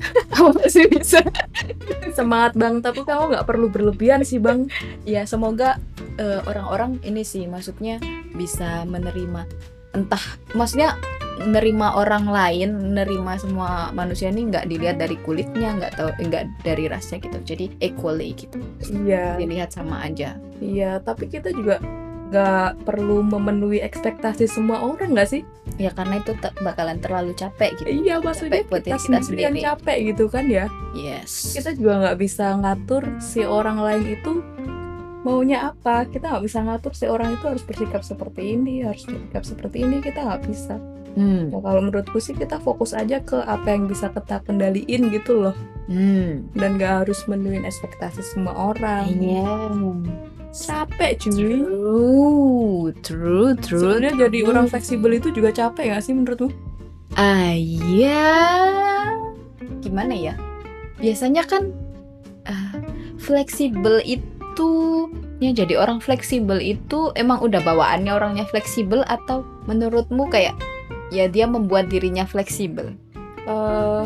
Aku 0.36 0.54
masih 0.56 0.86
bisa. 0.88 1.20
Semangat 2.16 2.56
bang. 2.56 2.80
Tapi 2.80 3.02
kamu 3.02 3.34
nggak 3.36 3.46
perlu 3.48 3.66
berlebihan 3.68 4.22
sih 4.22 4.38
bang. 4.38 4.68
Ya 5.08 5.26
semoga 5.26 5.80
eh, 6.16 6.40
orang-orang 6.46 7.00
ini 7.02 7.24
sih 7.24 7.48
maksudnya 7.48 7.98
bisa 8.36 8.84
menerima 8.86 9.44
entah 9.90 10.22
maksudnya 10.54 10.94
menerima 11.42 11.98
orang 11.98 12.28
lain 12.30 12.92
menerima 12.92 13.32
semua 13.40 13.90
manusia 13.90 14.28
ini 14.30 14.46
nggak 14.52 14.68
dilihat 14.70 15.00
dari 15.00 15.16
kulitnya 15.24 15.72
nggak 15.82 15.92
tahu 15.98 16.10
nggak 16.28 16.44
dari 16.62 16.84
rasnya 16.86 17.18
gitu. 17.18 17.38
Jadi 17.42 17.64
equally 17.80 18.36
gitu. 18.36 18.60
Iya. 18.86 19.34
Dilihat 19.40 19.72
sama 19.74 20.04
aja. 20.04 20.36
Iya 20.60 21.00
tapi 21.02 21.26
kita 21.26 21.50
juga 21.50 21.80
nggak 22.30 22.86
perlu 22.86 23.26
memenuhi 23.26 23.82
ekspektasi 23.82 24.46
semua 24.46 24.78
orang 24.86 25.18
nggak 25.18 25.28
sih? 25.28 25.42
Ya 25.82 25.90
karena 25.90 26.22
itu 26.22 26.30
te- 26.38 26.54
bakalan 26.62 27.02
terlalu 27.02 27.34
capek 27.34 27.74
gitu. 27.82 28.06
Iya 28.06 28.22
maksudnya 28.22 28.62
Capek 28.62 28.70
buat 28.70 28.82
kita 28.86 28.98
kita 29.02 29.18
sendiri 29.26 29.42
yang 29.50 29.56
capek 29.58 29.98
gitu 30.14 30.24
kan 30.30 30.46
ya? 30.46 30.70
Yes. 30.94 31.58
Kita 31.58 31.74
juga 31.74 32.06
nggak 32.06 32.18
bisa 32.22 32.54
ngatur 32.54 33.02
si 33.18 33.42
orang 33.42 33.82
lain 33.82 34.14
itu 34.14 34.32
maunya 35.26 35.74
apa. 35.74 36.06
Kita 36.06 36.30
nggak 36.30 36.44
bisa 36.46 36.58
ngatur 36.62 36.92
si 36.94 37.04
orang 37.10 37.34
itu 37.34 37.44
harus 37.50 37.66
bersikap 37.66 38.06
seperti 38.06 38.54
ini 38.54 38.86
harus 38.86 39.02
bersikap 39.02 39.42
seperti 39.42 39.76
ini 39.82 39.98
kita 39.98 40.22
nggak 40.22 40.42
bisa. 40.46 40.78
Hmm. 41.18 41.50
Ya, 41.50 41.58
kalau 41.58 41.82
menurutku 41.82 42.22
sih 42.22 42.38
kita 42.38 42.62
fokus 42.62 42.94
aja 42.94 43.18
ke 43.18 43.42
apa 43.42 43.74
yang 43.74 43.90
bisa 43.90 44.14
kita 44.14 44.46
kendaliin 44.46 45.10
gitu 45.10 45.50
loh. 45.50 45.56
Hmm. 45.90 46.46
dan 46.54 46.78
gak 46.78 47.02
harus 47.02 47.26
menuin 47.26 47.66
ekspektasi 47.66 48.22
semua 48.22 48.54
orang. 48.54 49.10
Iya. 49.10 49.42
Capek 50.50 51.10
cuy 51.22 51.62
True, 51.62 52.90
true, 53.00 53.50
true. 53.58 53.80
sebenarnya 53.80 54.28
jadi 54.28 54.38
orang 54.46 54.66
fleksibel 54.66 55.14
itu 55.14 55.30
juga 55.30 55.54
capek 55.54 55.94
gak 55.94 56.02
sih 56.04 56.14
menurutmu 56.14 56.70
Ah 57.18 57.54
iya. 57.58 58.22
Gimana 59.82 60.14
ya? 60.14 60.34
Biasanya 61.02 61.42
kan 61.42 61.74
ah, 62.46 62.78
fleksibel 63.18 63.98
itu 64.06 64.70
ya 65.42 65.50
jadi 65.50 65.80
orang 65.80 65.98
fleksibel 65.98 66.60
itu 66.60 67.10
emang 67.18 67.42
udah 67.42 67.58
bawaannya 67.64 68.12
orangnya 68.14 68.44
fleksibel 68.46 69.02
atau 69.10 69.42
menurutmu 69.66 70.28
kayak 70.30 70.54
ya 71.10 71.26
dia 71.26 71.50
membuat 71.50 71.90
dirinya 71.90 72.22
fleksibel? 72.22 72.94
Eh, 73.42 74.02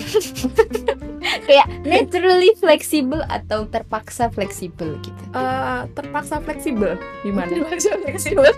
Kayak 1.46 1.66
naturally 1.82 2.52
fleksibel 2.54 3.20
atau 3.24 3.64
terpaksa 3.66 4.28
fleksibel 4.28 4.96
gitu. 5.00 5.22
eh, 5.30 5.82
terpaksa 5.90 6.38
fleksibel 6.38 6.94
gimana 7.20 7.48
Terpaksa 7.50 7.96
fleksibel. 7.98 8.52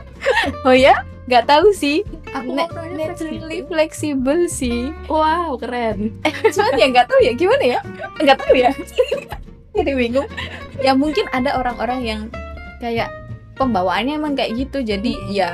oh 0.62 0.74
ya? 0.74 0.94
Nggak 1.26 1.46
tahu 1.46 1.70
sih. 1.72 2.02
aku 2.28 2.52
Na- 2.52 2.70
naturally 2.90 3.64
fleksibel. 3.64 4.46
sih. 4.46 4.92
wow 5.06 5.54
keren 5.56 6.12
eh 6.22 6.32
cuman 6.54 6.74
ya 6.74 6.86
nggak 6.88 7.06
tahu 7.06 7.20
ya 7.20 7.32
gimana 7.32 7.64
ya 7.66 7.80
nggak 8.18 8.38
tahu 8.38 8.54
ya 8.54 8.70
jadi 9.76 9.92
bingung 9.92 10.28
ya 10.78 10.92
mungkin 10.92 11.24
ada 11.30 11.54
orang-orang 11.54 12.00
yang 12.02 12.20
kayak 12.76 13.08
pembawaannya 13.54 14.16
emang 14.16 14.34
kayak 14.34 14.52
gitu 14.56 14.82
jadi 14.82 15.12
ya 15.28 15.50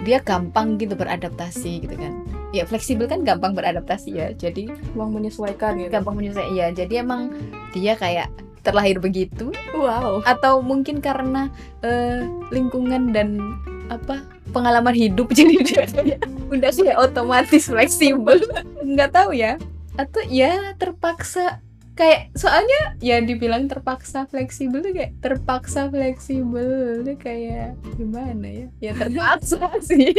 dia 0.00 0.20
gampang 0.20 0.76
gitu 0.76 0.92
beradaptasi 0.92 1.82
gitu 1.82 1.94
kan 1.94 2.17
ya 2.50 2.64
fleksibel 2.64 3.04
kan 3.10 3.24
gampang 3.24 3.52
beradaptasi 3.52 4.10
ya. 4.14 4.28
Jadi 4.32 4.72
uang 4.96 5.20
menyesuaikan 5.20 5.78
gitu. 5.80 5.92
gampang 5.92 6.16
menyelesaikan 6.16 6.54
ya 6.54 6.66
jadi 6.72 7.04
emang 7.04 7.32
dia 7.72 7.94
kayak 7.96 8.28
terlahir 8.62 9.00
begitu. 9.00 9.54
Wow. 9.72 10.20
Atau 10.28 10.60
mungkin 10.60 11.00
karena 11.00 11.48
eh, 11.80 12.26
lingkungan 12.52 13.16
dan 13.16 13.40
apa 13.88 14.20
pengalaman 14.52 14.92
hidup. 14.92 15.32
Jadi 15.38 15.56
dia 15.64 15.88
udah 16.52 16.70
kayak 16.72 16.98
otomatis 17.00 17.68
fleksibel. 17.68 18.36
Nggak 18.84 19.16
tahu 19.16 19.32
ya. 19.32 19.56
Atau 19.96 20.20
ya 20.28 20.76
terpaksa 20.76 21.64
kayak 21.98 22.30
soalnya 22.38 22.94
ya 23.02 23.18
dibilang 23.18 23.66
terpaksa 23.66 24.28
fleksibel 24.30 24.84
tuh 24.84 24.92
kayak 24.92 25.16
terpaksa 25.24 25.88
fleksibel. 25.88 27.02
Tuh 27.02 27.16
kayak 27.16 27.74
gimana 27.96 28.46
ya? 28.46 28.66
Ya 28.78 28.92
terpaksa 28.92 29.72
sih 29.88 30.12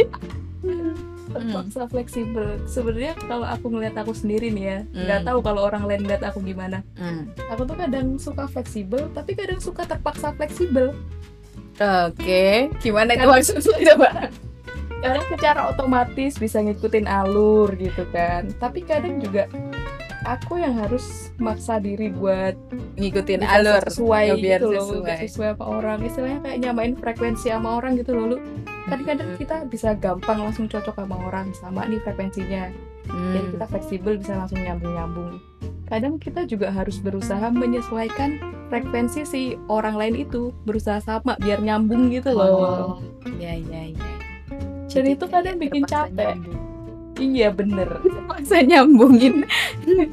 terpaksa 1.30 1.82
fleksibel. 1.86 2.46
Sebenarnya 2.64 3.14
kalau 3.20 3.44
aku 3.44 3.66
ngeliat 3.68 3.94
aku 3.94 4.12
sendiri 4.12 4.48
nih 4.48 4.64
ya 4.64 4.78
nggak 4.84 5.18
Hmm. 5.18 5.28
tahu 5.28 5.38
kalau 5.40 5.60
orang 5.62 5.84
lain 5.84 6.02
ngeliat 6.02 6.22
aku 6.22 6.38
gimana. 6.40 6.82
Hmm. 6.94 7.30
aku 7.48 7.62
tuh 7.64 7.76
kadang 7.76 8.14
suka 8.16 8.44
fleksibel 8.44 9.06
tapi 9.10 9.32
kadang 9.32 9.58
suka 9.58 9.82
terpaksa 9.84 10.30
fleksibel. 10.32 10.92
Oke 11.78 12.68
gimana 12.78 13.14
itu 13.14 13.24
maksudnya? 13.24 13.78
Coba. 13.94 14.28
Kadang 15.00 15.24
secara 15.28 15.60
otomatis 15.66 16.36
bisa 16.36 16.60
ngikutin 16.60 17.06
alur 17.06 17.72
gitu 17.74 18.04
kan. 18.10 18.52
Tapi 18.54 18.84
kadang 18.84 19.16
juga 19.16 19.48
aku 20.20 20.60
yang 20.60 20.76
harus 20.76 21.32
maksa 21.36 21.80
diri 21.80 22.12
buat 22.12 22.52
ngikutin 22.94 23.40
alur. 23.40 23.80
sesuai 23.82 24.36
biar 24.36 24.60
gitu 24.60 24.68
loh 24.68 24.84
sesuai. 24.92 25.04
biar 25.08 25.18
sesuai 25.24 25.50
sama 25.50 25.64
orang. 25.66 25.98
Istilahnya 26.04 26.38
kayak 26.42 26.58
nyamain 26.60 26.92
frekuensi 26.94 27.48
sama 27.48 27.68
orang 27.74 27.96
gitu 27.96 28.12
loh 28.12 28.24
lu 28.26 28.38
kan 28.90 29.00
kadang 29.00 29.28
Hmm. 29.28 29.38
kita 29.38 29.56
bisa 29.64 29.88
gampang 29.94 30.38
langsung 30.40 30.66
cocok 30.66 30.94
sama 30.94 31.16
orang 31.22 31.46
sama 31.52 31.86
nih 31.86 32.00
frekuensinya 32.00 32.68
jadi 33.06 33.38
Hmm. 33.40 33.52
kita 33.52 33.64
fleksibel 33.66 34.12
bisa 34.16 34.34
langsung 34.36 34.58
nyambung 34.58 34.92
nyambung 34.92 35.30
kadang 35.86 36.14
kita 36.16 36.44
juga 36.44 36.70
harus 36.70 36.98
berusaha 36.98 37.42
menyesuaikan 37.48 38.38
frekuensi 38.68 39.22
si 39.24 39.42
orang 39.66 39.94
lain 39.94 40.14
itu 40.20 40.50
berusaha 40.64 40.98
sama 40.98 41.34
biar 41.36 41.58
nyambung 41.58 42.10
gitu 42.10 42.30
loh 42.30 42.46
Oh, 42.46 42.98
ya 43.36 43.54
ya 43.54 43.82
ya. 43.88 44.14
Dan 44.48 44.86
Jadi 44.88 45.08
itu 45.12 45.26
kadang 45.26 45.56
bikin 45.56 45.82
capek. 45.84 46.34
nyambung. 46.34 46.58
iya 47.16 47.48
bener 47.48 47.88
Terpaksa 48.04 48.58
nyambungin. 48.60 49.46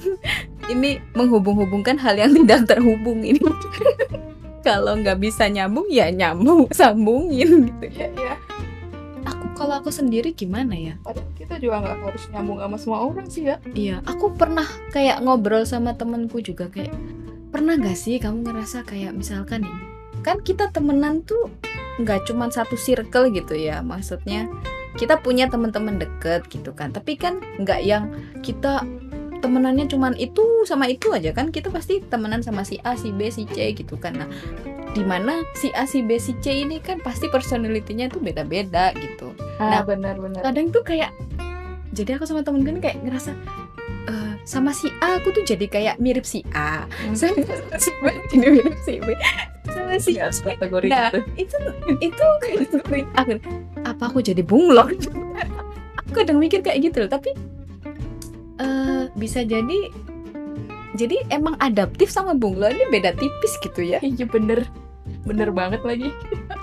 ini 0.68 0.98
menghubung-hubungkan 1.14 1.96
hal 1.96 2.14
yang 2.16 2.34
tidak 2.36 2.68
terhubung 2.68 3.22
ini. 3.22 3.42
kalau 4.68 4.94
nggak 4.96 5.18
bisa 5.18 5.48
nyambung 5.48 5.88
ya 5.88 6.10
nyambung, 6.10 6.68
sambungin 6.70 7.72
gitu 7.72 7.86
ya, 7.96 8.10
ya. 8.12 8.34
Aku 9.38 9.54
kalau 9.54 9.78
aku 9.78 9.94
sendiri 9.94 10.34
gimana 10.34 10.74
ya? 10.74 10.98
padahal 11.06 11.30
kita 11.38 11.62
juga 11.62 11.86
nggak 11.86 11.98
harus 12.10 12.24
nyambung 12.34 12.58
sama 12.58 12.78
semua 12.82 13.00
orang 13.06 13.28
sih 13.30 13.46
ya 13.46 13.62
Iya, 13.78 14.02
aku 14.04 14.34
pernah 14.34 14.66
kayak 14.90 15.22
ngobrol 15.22 15.62
sama 15.64 15.94
temenku 15.94 16.42
juga 16.42 16.68
kayak 16.74 16.94
pernah 17.54 17.80
gak 17.80 17.96
sih 17.96 18.20
kamu 18.20 18.44
ngerasa 18.44 18.84
kayak 18.84 19.16
misalkan 19.16 19.64
nih 19.64 19.78
kan 20.26 20.44
kita 20.44 20.68
temenan 20.74 21.24
tuh 21.24 21.48
nggak 21.98 22.28
cuman 22.30 22.52
satu 22.52 22.76
circle 22.78 23.32
gitu 23.32 23.56
ya 23.58 23.80
maksudnya 23.82 24.46
kita 25.00 25.18
punya 25.22 25.48
teman-teman 25.48 25.98
deket 25.98 26.46
gitu 26.52 26.74
kan 26.76 26.92
tapi 26.92 27.16
kan 27.16 27.40
nggak 27.62 27.82
yang 27.86 28.12
kita 28.44 28.84
temenannya 29.40 29.86
cuman 29.88 30.18
itu 30.18 30.42
sama 30.66 30.90
itu 30.90 31.14
aja 31.14 31.32
kan 31.32 31.54
kita 31.54 31.70
pasti 31.70 32.02
temenan 32.02 32.42
sama 32.42 32.66
si 32.66 32.82
A 32.82 32.98
si 32.98 33.14
B 33.14 33.30
si 33.30 33.46
C 33.46 33.74
gitu 33.74 33.96
kan 33.98 34.26
nah 34.26 34.30
di 34.96 35.04
mana 35.04 35.44
si 35.56 35.70
A 35.76 35.84
si 35.86 36.02
B 36.02 36.18
si 36.18 36.34
C 36.40 36.64
ini 36.64 36.80
kan 36.80 37.00
pasti 37.04 37.28
personalitinya 37.28 38.08
tuh 38.10 38.22
beda-beda 38.24 38.92
gitu. 38.98 39.34
Nah 39.60 39.80
Nah, 39.80 39.82
benar-benar 39.84 40.42
kadang 40.42 40.70
tuh 40.70 40.84
kayak 40.86 41.12
jadi 41.94 42.18
aku 42.20 42.26
sama 42.30 42.46
temen 42.46 42.62
kan 42.66 42.78
kayak 42.78 43.02
ngerasa 43.02 43.32
eh, 44.08 44.34
sama 44.48 44.72
si 44.72 44.88
A 45.04 45.18
aku 45.22 45.34
tuh 45.34 45.44
jadi 45.46 45.66
kayak 45.68 45.96
mirip 46.02 46.26
si 46.26 46.42
A. 46.54 46.86
Hmm. 47.04 47.16
sama 47.18 47.78
si 47.78 47.92
B 48.02 48.04
jadi 48.32 48.48
mirip 48.54 48.78
si 48.86 48.94
B. 49.02 49.08
Sama 49.68 50.00
si 50.00 50.16
harus 50.18 50.40
kategori 50.42 50.88
nah 50.88 51.12
gitu. 51.12 51.20
itu 51.36 51.58
itu 52.00 52.26
aku 53.14 53.34
apa 53.84 54.04
aku 54.08 54.20
jadi 54.24 54.42
bunglon 54.42 54.96
aku 56.00 56.10
kadang 56.24 56.40
mikir 56.40 56.64
kayak 56.64 56.80
gitu 56.88 57.04
loh 57.04 57.12
tapi 57.12 57.36
eh 58.58 59.12
bisa 59.14 59.44
jadi 59.44 59.92
jadi 60.98 61.22
emang 61.30 61.56
adaptif 61.62 62.10
sama 62.10 62.34
bunglon 62.34 62.74
ini 62.74 62.86
beda 62.90 63.14
tipis 63.14 63.54
gitu 63.62 63.86
ya? 63.86 64.02
Iya 64.02 64.26
bener. 64.26 64.66
Bener 65.24 65.54
banget 65.54 65.82
lagi. 65.86 66.10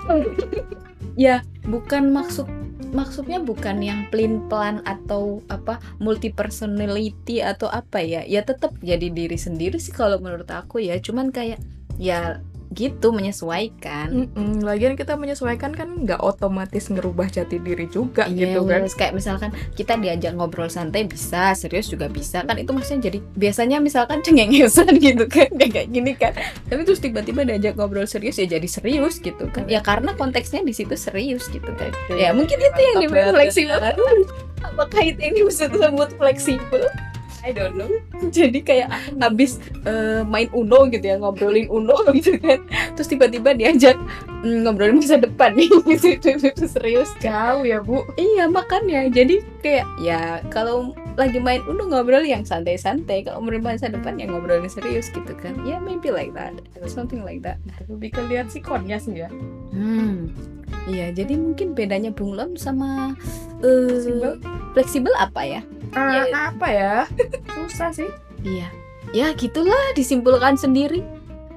Ya 1.15 1.47
bukan 1.63 2.11
maksud 2.11 2.43
maksudnya 2.91 3.39
bukan 3.39 3.79
yang 3.79 4.03
pelin 4.11 4.51
pelan 4.51 4.83
atau 4.83 5.39
apa 5.47 5.79
multi 6.03 6.27
personality 6.27 7.39
atau 7.39 7.71
apa 7.71 8.03
ya? 8.03 8.27
Ya 8.27 8.43
tetap 8.43 8.75
jadi 8.83 9.07
diri 9.07 9.39
sendiri 9.39 9.79
sih 9.79 9.95
kalau 9.95 10.19
menurut 10.19 10.51
aku 10.51 10.83
ya. 10.83 10.99
Cuman 10.99 11.31
kayak 11.31 11.63
ya 11.95 12.43
gitu 12.75 13.15
menyesuaikan 13.15 14.27
Mm-mm, 14.35 14.61
lagian 14.61 14.99
kita 14.99 15.15
menyesuaikan 15.15 15.71
kan 15.71 15.87
nggak 16.03 16.19
otomatis 16.19 16.91
ngerubah 16.91 17.31
jati 17.31 17.63
diri 17.63 17.87
juga 17.87 18.27
Iya, 18.27 18.51
gitu 18.51 18.67
kan 18.67 18.83
terus 18.83 18.95
kayak 18.99 19.13
misalkan 19.15 19.49
kita 19.79 19.95
diajak 19.95 20.35
ngobrol 20.35 20.67
santai 20.67 21.07
bisa, 21.07 21.55
serius 21.55 21.87
juga 21.87 22.11
bisa 22.11 22.43
kan 22.43 22.59
itu 22.59 22.75
maksudnya 22.75 23.07
jadi 23.07 23.19
biasanya 23.39 23.77
misalkan 23.79 24.19
cengengesan 24.19 24.91
gitu 25.05 25.25
kan 25.31 25.47
kayak 25.55 25.71
kayak 25.71 25.87
gini 25.93 26.11
kan. 26.17 26.33
Tapi 26.67 26.81
terus 26.83 26.99
tiba-tiba 26.99 27.45
diajak 27.45 27.77
ngobrol 27.79 28.09
serius 28.09 28.35
ya 28.41 28.49
jadi 28.49 28.67
serius 28.67 29.21
gitu 29.21 29.47
kan. 29.53 29.69
Ya 29.69 29.79
karena 29.79 30.17
konteksnya 30.17 30.65
di 30.65 30.73
situ 30.73 30.97
serius 30.97 31.47
gitu 31.53 31.69
kan. 31.77 31.93
Ya 32.11 32.33
mungkin 32.33 32.57
itu 32.57 32.79
yang 32.81 33.11
banget, 33.13 33.33
fleksibel. 33.33 33.79
ya. 33.79 33.93
Apakah 34.65 35.01
itu 35.05 35.19
yang 35.21 35.35
disebut 35.45 36.09
fleksibel? 36.17 36.83
I 37.45 37.53
don't 37.53 37.77
know. 37.77 37.89
Jadi 38.35 38.65
kayak 38.65 38.89
habis 39.21 39.61
eh, 39.85 40.25
main 40.25 40.49
Uno 40.49 40.89
gitu 40.89 41.05
ya 41.05 41.21
ngobrolin 41.21 41.69
Uno 41.69 41.93
gitu 42.17 42.41
kan. 42.41 42.65
Terus 42.97 43.05
tiba-tiba 43.05 43.53
diajak 43.53 43.93
mm, 44.41 44.65
ngobrolin 44.65 44.97
masa 44.97 45.21
depan 45.21 45.53
nih. 45.53 45.69
Gitu. 45.95 46.41
Itu 46.41 46.65
serius. 46.65 47.13
Jauh 47.21 47.61
ya 47.61 47.85
bu. 47.85 48.01
Iya 48.17 48.49
makanya. 48.49 49.05
Jadi 49.13 49.45
kayak 49.61 49.85
ya 50.01 50.41
kalau 50.49 50.97
lagi 51.15 51.39
main 51.39 51.63
uno 51.69 51.85
ngobrol 51.85 52.25
yang 52.25 52.41
santai-santai. 52.41 53.29
Kalau 53.29 53.45
ngobrolin 53.45 53.61
masa 53.61 53.93
depan 53.93 54.17
ya 54.17 54.25
ngobrolin 54.25 54.65
serius 54.65 55.13
gitu 55.13 55.37
kan. 55.37 55.53
Ya 55.69 55.77
maybe 55.77 56.09
like 56.09 56.33
that. 56.33 56.57
Something 56.89 57.21
like 57.21 57.45
that. 57.45 57.61
Lebih 57.85 58.17
ke 58.17 58.21
lihat 58.25 58.49
sikonnya 58.49 58.97
sih 58.97 59.21
ya. 59.21 59.29
Hmm 59.69 60.54
iya 60.85 61.09
jadi 61.09 61.33
mungkin 61.33 61.73
bedanya 61.73 62.09
bunglon 62.09 62.53
sama 62.55 63.13
eh, 63.59 63.89
Fleksibel? 63.89 64.31
fleksibel 64.73 65.13
apa 65.15 65.41
ya? 65.41 65.61
Ah, 65.91 66.27
Ya. 66.27 66.51
apa 66.51 66.67
ya? 66.67 66.93
Susah 67.55 67.89
sih. 67.89 68.09
Iya. 68.41 68.67
Ya 69.11 69.31
gitulah 69.31 69.79
disimpulkan 69.93 70.55
sendiri. 70.55 70.99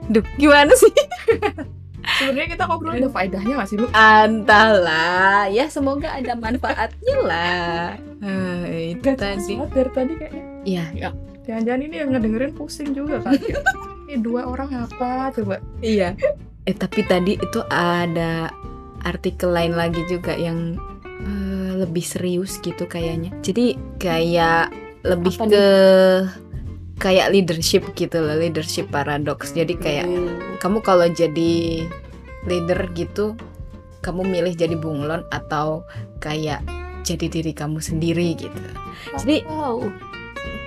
Duh, 0.06 0.22
gimana 0.36 0.70
sih? 0.72 0.88
sebenarnya 2.18 2.54
kita 2.54 2.64
ngobrol. 2.64 2.94
Ada 2.94 3.10
faedahnya 3.10 3.52
nggak 3.58 3.68
sih 3.68 3.76
bu? 3.76 3.86
Entahlah, 3.90 5.50
ya 5.50 5.66
semoga 5.68 6.08
ada 6.08 6.32
manfaatnya 6.32 7.16
lah. 7.20 7.84
Eh, 8.18 8.94
itu 8.94 9.04
Gak 9.04 9.18
tadi. 9.18 9.54
dari 9.68 9.90
tadi 9.92 10.12
kayaknya. 10.16 10.42
Iya, 10.64 10.84
ya, 10.94 11.08
jangan-jangan 11.44 11.80
ini 11.82 11.94
yang 11.98 12.08
ngedengerin 12.12 12.52
pusing 12.54 12.90
juga 12.92 13.20
kan? 13.20 13.34
Ini 14.08 14.24
dua 14.24 14.48
orang 14.48 14.72
apa 14.88 15.28
coba? 15.36 15.60
Iya. 15.84 16.16
Eh 16.64 16.72
tapi 16.72 17.04
tadi 17.04 17.36
itu 17.36 17.60
ada 17.68 18.48
artikel 19.08 19.50
lain 19.50 19.74
lagi 19.74 20.04
juga 20.06 20.36
yang 20.36 20.76
eh, 21.24 21.72
lebih 21.80 22.04
serius 22.04 22.60
gitu 22.60 22.84
kayaknya. 22.84 23.32
Jadi 23.40 23.74
kayak 23.96 24.70
lebih 25.06 25.34
Apa 25.38 25.46
ke 25.48 25.66
kayak 26.98 27.30
leadership 27.30 27.86
gitu 27.94 28.18
loh, 28.20 28.36
leadership 28.36 28.90
paradox. 28.90 29.54
Jadi 29.54 29.78
kayak 29.78 30.06
kamu 30.58 30.82
kalau 30.82 31.06
jadi 31.08 31.86
leader 32.44 32.80
gitu, 32.92 33.38
kamu 34.02 34.26
milih 34.26 34.54
jadi 34.54 34.74
bunglon 34.74 35.22
atau 35.30 35.86
kayak 36.18 36.62
jadi 37.06 37.26
diri 37.30 37.52
kamu 37.54 37.78
sendiri 37.80 38.34
gitu. 38.36 38.60
Jadi 39.16 39.46
wow 39.46 40.07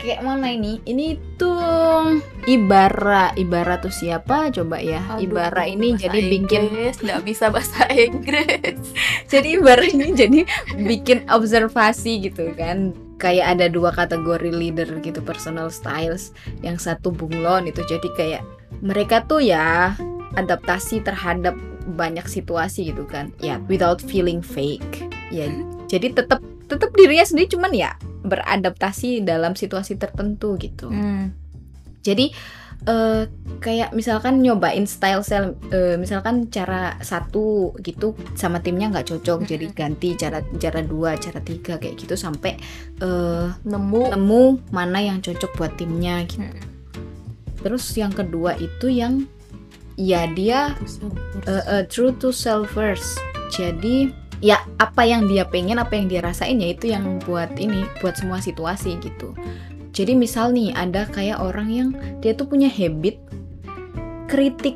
kayak 0.02 0.26
mana 0.26 0.50
ini? 0.50 0.82
Ini 0.84 1.16
tuh 1.38 2.18
Ibara, 2.50 3.32
Ibara 3.38 3.78
tuh 3.78 3.94
siapa? 3.94 4.50
Coba 4.50 4.82
ya. 4.82 5.22
Ibara 5.22 5.70
ini 5.70 5.94
jadi 5.94 6.18
bikin 6.18 6.74
nggak 6.98 7.22
bisa 7.22 7.54
bahasa 7.54 7.86
Inggris 7.94 8.82
jadi 9.32 9.62
Ibara 9.62 9.86
ini 9.86 10.12
jadi 10.18 10.40
bikin 10.82 11.30
observasi 11.30 12.28
gitu 12.28 12.52
kan. 12.58 12.98
Kayak 13.22 13.54
ada 13.54 13.70
dua 13.70 13.94
kategori 13.94 14.50
leader 14.50 14.90
gitu, 15.06 15.22
personal 15.22 15.70
styles. 15.70 16.34
Yang 16.66 16.90
satu 16.90 17.14
bunglon 17.14 17.70
itu 17.70 17.86
jadi 17.86 18.10
kayak 18.18 18.44
mereka 18.82 19.22
tuh 19.30 19.46
ya 19.46 19.94
adaptasi 20.34 21.06
terhadap 21.06 21.54
banyak 21.94 22.26
situasi 22.26 22.90
gitu 22.90 23.06
kan. 23.06 23.30
Ya, 23.38 23.62
without 23.70 24.02
feeling 24.02 24.42
fake. 24.42 25.06
Ya, 25.30 25.54
jadi 25.86 26.18
tetap 26.18 26.42
tetap 26.66 26.90
dirinya 26.98 27.28
sendiri 27.28 27.52
cuman 27.52 27.76
ya 27.76 27.92
beradaptasi 28.22 29.26
dalam 29.26 29.58
situasi 29.58 29.98
tertentu 29.98 30.58
gitu. 30.58 30.90
Hmm. 30.90 31.34
Jadi 32.02 32.34
eh, 32.90 33.24
kayak 33.62 33.94
misalkan 33.94 34.42
nyobain 34.42 34.90
style 34.90 35.22
style 35.22 35.54
eh, 35.70 35.98
misalkan 36.02 36.50
cara 36.50 36.98
satu 37.02 37.78
gitu 37.86 38.18
sama 38.34 38.58
timnya 38.58 38.90
nggak 38.90 39.14
cocok 39.14 39.46
jadi 39.46 39.66
ganti 39.70 40.18
cara 40.18 40.42
cara 40.58 40.82
dua 40.82 41.14
cara 41.22 41.38
tiga 41.46 41.78
kayak 41.78 42.02
gitu 42.02 42.18
sampai 42.18 42.58
eh, 43.02 43.48
nemu 43.54 44.02
nemu 44.18 44.44
mana 44.74 45.00
yang 45.02 45.22
cocok 45.22 45.52
buat 45.58 45.74
timnya 45.78 46.26
gitu. 46.26 46.42
Hmm. 46.46 46.70
Terus 47.62 47.86
yang 47.94 48.10
kedua 48.10 48.58
itu 48.58 48.90
yang 48.90 49.30
ya 49.94 50.26
dia 50.34 50.74
eh, 51.46 51.64
eh, 51.70 51.84
true 51.86 52.14
to 52.18 52.34
self 52.34 52.74
first. 52.74 53.22
Jadi 53.54 54.10
ya 54.42 54.60
apa 54.82 55.06
yang 55.06 55.30
dia 55.30 55.46
pengen, 55.46 55.78
apa 55.78 55.96
yang 55.96 56.10
dia 56.10 56.20
rasain 56.20 56.58
ya 56.58 56.74
itu 56.74 56.90
yang 56.90 57.22
buat 57.24 57.54
ini, 57.62 57.86
buat 58.02 58.18
semua 58.18 58.42
situasi 58.42 58.98
gitu. 59.00 59.38
Jadi 59.94 60.18
misal 60.18 60.52
nih 60.52 60.74
ada 60.74 61.06
kayak 61.08 61.40
orang 61.40 61.70
yang 61.70 61.90
dia 62.20 62.34
tuh 62.34 62.50
punya 62.50 62.68
habit 62.68 63.22
kritik 64.26 64.76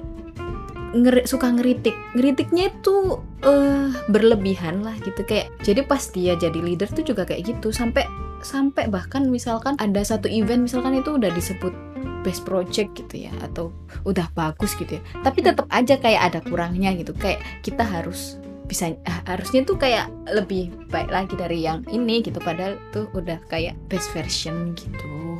ngeri- 0.93 1.25
suka 1.25 1.49
ngeritik. 1.49 1.97
Ngeritiknya 2.13 2.71
itu 2.71 3.19
eh 3.41 3.89
berlebihan 4.07 4.85
lah 4.85 4.95
gitu 5.01 5.25
kayak. 5.25 5.49
Jadi 5.65 5.81
pas 5.83 6.03
dia 6.13 6.37
jadi 6.37 6.59
leader 6.61 6.87
tuh 6.93 7.03
juga 7.03 7.25
kayak 7.25 7.57
gitu 7.57 7.73
sampai 7.73 8.05
sampai 8.45 8.85
bahkan 8.93 9.25
misalkan 9.25 9.73
ada 9.81 10.05
satu 10.05 10.29
event 10.29 10.69
misalkan 10.69 11.01
itu 11.01 11.17
udah 11.17 11.33
disebut 11.33 11.73
best 12.21 12.45
project 12.45 12.93
gitu 12.93 13.25
ya 13.25 13.33
atau 13.41 13.73
udah 14.05 14.29
bagus 14.33 14.73
gitu 14.77 14.97
ya 14.97 15.01
tapi 15.21 15.41
tetap 15.41 15.69
aja 15.73 15.97
kayak 15.97 16.33
ada 16.33 16.39
kurangnya 16.45 16.93
gitu 16.97 17.13
kayak 17.17 17.41
kita 17.61 17.81
harus 17.81 18.37
bisa 18.65 18.93
ah, 19.05 19.21
harusnya 19.29 19.63
tuh 19.63 19.77
kayak 19.77 20.09
lebih 20.33 20.73
baik 20.89 21.09
lagi 21.13 21.33
dari 21.37 21.61
yang 21.63 21.85
ini 21.89 22.25
gitu 22.25 22.41
padahal 22.41 22.77
tuh 22.89 23.07
udah 23.13 23.37
kayak 23.49 23.77
best 23.87 24.09
version 24.11 24.73
gitu. 24.73 25.39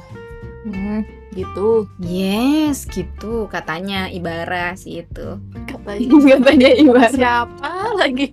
Hmm, 0.66 1.06
gitu. 1.38 1.86
Yes 2.02 2.90
gitu 2.90 3.46
katanya 3.50 4.10
Ibara 4.10 4.74
sih 4.74 5.06
itu. 5.06 5.38
Katanya. 5.70 6.10
Katanya 6.38 6.70
Ibara 6.74 7.10
siapa 7.14 7.94
lagi? 7.98 8.30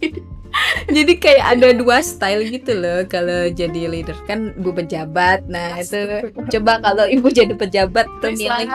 Jadi 0.97 1.17
kayak 1.17 1.45
ada 1.57 1.69
dua 1.73 2.05
style 2.05 2.45
gitu 2.53 2.77
loh 2.77 3.09
kalau 3.09 3.49
jadi 3.53 3.89
leader. 3.89 4.17
Kan 4.29 4.53
ibu 4.53 4.69
pejabat 4.73 5.49
nah 5.49 5.81
itu 5.81 6.29
coba 6.53 6.77
kalau 6.85 7.09
ibu 7.09 7.29
jadi 7.33 7.57
pejabat 7.57 8.05
tuh 8.21 8.37
milih 8.37 8.69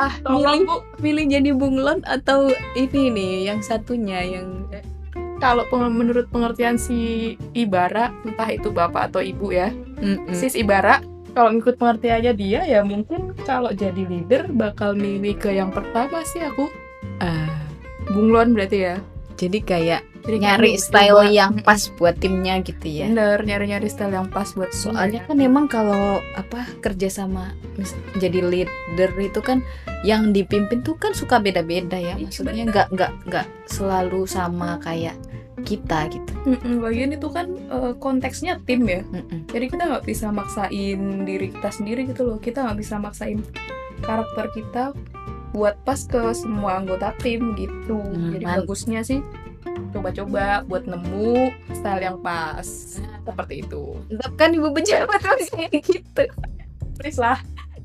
bu. 0.66 0.76
milih 0.98 1.26
jadi 1.30 1.50
bunglon 1.54 2.02
atau 2.10 2.50
ini 2.74 3.14
nih 3.14 3.34
yang 3.54 3.62
satunya 3.62 4.26
yang 4.26 4.66
kalau 5.38 5.64
menurut 5.90 6.28
pengertian 6.30 6.78
si 6.78 7.34
Ibara 7.54 8.14
entah 8.26 8.50
itu 8.50 8.74
bapak 8.74 9.14
atau 9.14 9.22
ibu 9.22 9.54
ya 9.54 9.72
Mm-mm. 10.02 10.34
sis 10.34 10.58
Ibara 10.58 11.02
kalau 11.38 11.54
ngikut 11.54 11.78
pengertiannya 11.78 12.34
dia 12.34 12.66
ya 12.66 12.82
mungkin 12.82 13.38
kalau 13.46 13.70
jadi 13.70 14.10
leader 14.10 14.50
bakal 14.50 14.98
milih 14.98 15.38
ke 15.38 15.54
yang 15.54 15.70
pertama 15.70 16.26
sih 16.26 16.42
aku. 16.42 16.66
Ah, 17.22 17.62
bunglon 18.10 18.58
berarti 18.58 18.90
ya 18.90 18.98
jadi 19.38 19.60
kayak 19.62 20.02
Jadi 20.28 20.44
nyari 20.44 20.72
style 20.76 21.24
coba- 21.24 21.32
yang 21.32 21.54
pas 21.64 21.80
buat 21.96 22.20
timnya 22.20 22.60
gitu 22.60 22.84
ya. 22.84 23.08
Bener 23.08 23.40
nyari-nyari 23.40 23.88
style 23.88 24.12
yang 24.12 24.28
pas 24.28 24.52
buat 24.52 24.76
soalnya 24.76 25.24
kan 25.24 25.40
emang 25.40 25.72
kalau 25.72 26.20
apa 26.36 26.68
kerja 26.84 27.08
sama 27.08 27.56
jadi 28.18 28.44
leader 28.44 29.10
itu 29.16 29.40
kan 29.40 29.64
yang 30.04 30.36
dipimpin 30.36 30.84
tuh 30.84 31.00
kan 31.00 31.16
suka 31.16 31.40
beda-beda 31.40 31.96
ya. 31.96 32.20
Iya, 32.20 32.28
maksudnya 32.28 32.64
nggak 32.68 32.88
nggak 32.92 33.12
nggak 33.24 33.46
selalu 33.72 34.28
sama 34.28 34.82
kayak 34.84 35.16
kita 35.64 36.12
gitu. 36.12 36.32
Mm-mm, 36.44 36.84
bagian 36.84 37.16
itu 37.16 37.28
kan 37.32 37.48
eh, 37.50 37.94
konteksnya 37.96 38.60
tim 38.68 38.84
ya. 38.84 39.02
Mm-mm. 39.08 39.48
jadi 39.48 39.66
kita 39.72 39.84
nggak 39.88 40.06
bisa 40.06 40.28
maksain 40.30 41.00
diri 41.24 41.56
kita 41.56 41.70
sendiri 41.72 42.04
gitu 42.04 42.28
loh. 42.28 42.38
Kita 42.38 42.68
nggak 42.68 42.78
bisa 42.84 43.00
maksain 43.00 43.40
karakter 44.04 44.52
kita 44.52 44.92
buat 45.50 45.80
pas 45.82 46.00
ke 46.02 46.20
semua 46.34 46.78
anggota 46.78 47.16
tim 47.18 47.56
gitu. 47.56 47.98
Hmm, 47.98 48.32
jadi 48.32 48.44
man- 48.44 48.56
bagusnya 48.62 49.02
sih 49.02 49.22
coba-coba 49.88 50.66
buat 50.66 50.84
nemu 50.84 51.52
style 51.72 52.04
yang 52.04 52.18
pas. 52.20 52.68
Seperti 53.24 53.62
itu. 53.62 53.96
Tetap 54.08 54.32
kan 54.36 54.50
ibu 54.52 54.70
pejabat 54.70 55.22
kayak 55.54 55.82
gitu. 55.82 56.24
Please 56.96 57.18
lah. 57.18 57.38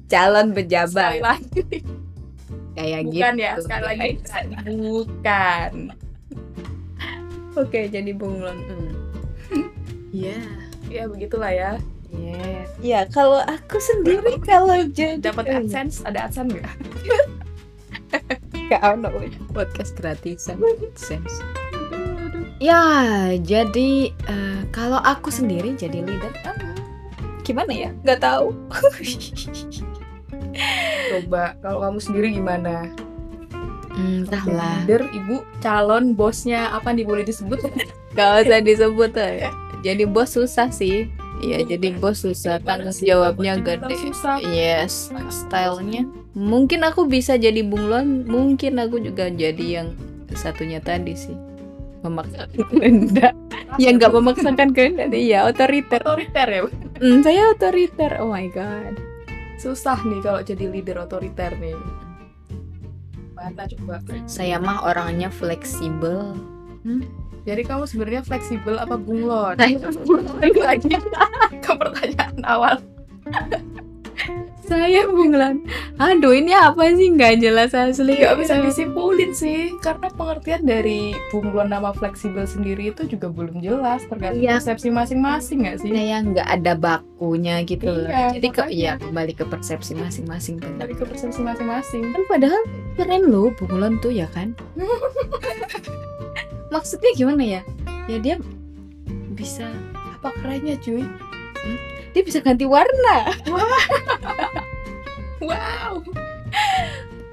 Calon 0.07 0.51
sekali 0.51 0.57
pejabat 0.57 1.21
lagi. 1.21 1.85
Kayak 2.73 3.01
bukan 3.05 3.35
gitu. 3.35 3.45
ya 3.45 3.53
sekali 3.61 3.85
lagi. 3.85 4.11
Bukan. 4.67 5.73
Oke 7.53 7.81
jadi 7.87 8.11
bunglon 8.13 8.57
Hmm. 8.65 8.93
Iya. 10.13 10.41
Ya 10.89 11.05
begitulah 11.09 11.53
ya. 11.53 11.73
Iya. 12.09 12.69
Ya 12.81 13.01
kalau 13.09 13.41
aku 13.41 13.81
sendiri 13.81 14.37
kalau 14.43 14.85
jadi 14.87 15.17
dapat 15.19 15.49
adsense? 15.51 16.05
Ada 16.05 16.29
adsense 16.29 16.53
nggak 16.53 16.77
Gak 18.73 18.81
ono 18.89 19.09
podcast 19.53 19.93
gratisan 20.01 20.57
AdSense. 20.65 21.45
Ya, 22.57 22.81
jadi 23.37 24.09
eh, 24.09 24.61
kalau 24.73 24.97
aku 24.97 25.29
sendiri 25.29 25.77
jadi 25.77 26.01
leader, 26.01 26.33
eh, 26.33 26.57
gimana 27.45 27.69
ya? 27.69 27.91
Gak 28.01 28.25
tahu. 28.25 28.57
coba 31.13 31.53
kalau 31.61 31.85
kamu 31.85 31.99
sendiri 32.01 32.27
gimana 32.33 32.89
Hmm, 33.93 34.25
entahlah. 34.25 34.89
leader 34.89 35.05
ibu 35.13 35.45
calon 35.61 36.17
bosnya 36.17 36.73
apa 36.73 36.97
nih 36.97 37.05
boleh 37.05 37.29
disebut 37.29 37.61
Gak 38.17 38.49
usah 38.49 38.65
disebut 38.65 39.13
ya. 39.17 39.53
Jadi 39.85 40.09
bos 40.09 40.33
susah 40.33 40.73
sih. 40.73 41.13
Iya, 41.45 41.65
jadi 41.65 41.97
bos 42.01 42.25
susah. 42.25 42.57
Tanggung 42.65 42.93
jawabnya 42.93 43.61
gede. 43.61 44.13
Yes, 44.49 45.13
stylenya. 45.29 46.09
Mungkin 46.33 46.81
aku 46.81 47.05
bisa 47.05 47.37
jadi 47.37 47.61
bunglon, 47.61 48.25
mungkin 48.25 48.81
aku 48.81 48.97
juga 48.99 49.29
jadi 49.29 49.85
yang 49.85 49.89
satunya 50.33 50.81
tadi 50.81 51.13
sih. 51.13 51.37
Memaksakan 52.03 52.67
kehendak. 52.73 53.37
Ya 53.77 53.93
nggak 53.93 54.11
memaksakan 54.11 54.73
kehendak, 54.73 55.13
iya 55.13 55.45
otoriter. 55.45 56.01
otoriter 56.03 56.49
ya? 56.49 56.61
Hmm, 56.99 57.21
saya 57.21 57.53
otoriter. 57.53 58.17
Oh 58.19 58.31
my 58.31 58.49
god. 58.49 58.97
susah 59.55 59.95
nih 60.03 60.19
kalau 60.19 60.43
jadi 60.43 60.67
leader 60.67 60.99
otoriter 60.99 61.55
nih 61.63 61.79
mana 63.31 63.63
coba 63.63 64.03
Saya 64.27 64.59
mah 64.59 64.83
orangnya 64.83 65.31
fleksibel. 65.31 66.35
jadi 67.47 67.63
kamu 67.63 67.87
sebenarnya 67.87 68.27
fleksibel 68.27 68.75
apa 68.75 68.99
bunglon 68.99 69.55
Saya 69.55 69.79
balik 69.79 70.59
lagi 70.67 70.91
ke 71.63 71.73
pertanyaan 71.79 72.43
awal 72.43 72.75
saya 74.73 75.05
bunglon. 75.05 75.61
Aduh, 75.97 76.33
ini 76.33 76.51
apa 76.51 76.89
sih 76.91 77.09
nggak 77.09 77.39
jelas 77.39 77.71
asli. 77.71 78.17
nggak 78.17 78.37
bisa 78.39 78.57
disimpulin 78.59 79.31
sih 79.31 79.77
karena 79.79 80.09
pengertian 80.11 80.63
dari 80.63 81.13
bunglon 81.29 81.69
nama 81.69 81.93
fleksibel 81.93 82.43
sendiri 82.43 82.89
itu 82.89 83.05
juga 83.07 83.29
belum 83.29 83.61
jelas 83.61 84.01
tergantung 84.07 84.41
Iya. 84.41 84.57
persepsi 84.57 84.89
masing-masing 84.89 85.59
nggak 85.61 85.77
sih 85.79 85.89
kayak 85.89 86.21
nggak 86.27 86.49
ada 86.51 86.73
bakunya 86.73 87.61
gitu 87.63 87.87
loh. 87.87 88.09
Iya, 88.09 88.33
Jadi 88.35 88.49
ke 88.49 88.63
makanya. 88.63 88.81
ya 88.89 88.93
kembali 88.99 89.33
ke 89.35 89.45
persepsi 89.45 89.93
masing-masing 89.93 90.57
dari 90.77 90.95
ke 90.95 91.05
persepsi 91.05 91.41
masing-masing 91.41 92.03
Kan 92.09 92.23
padahal 92.27 92.63
keren 92.95 93.29
loh 93.29 93.53
bunglon 93.53 94.01
tuh 94.01 94.11
ya 94.11 94.25
kan. 94.31 94.57
Maksudnya 96.73 97.13
gimana 97.13 97.45
ya? 97.45 97.61
Ya 98.07 98.17
dia 98.17 98.37
bisa 99.33 99.69
apa 100.15 100.33
kerennya 100.39 100.77
cuy 100.79 101.05
dia 102.13 102.23
bisa 102.23 102.39
ganti 102.41 102.65
warna. 102.65 103.33
wow 105.43 105.99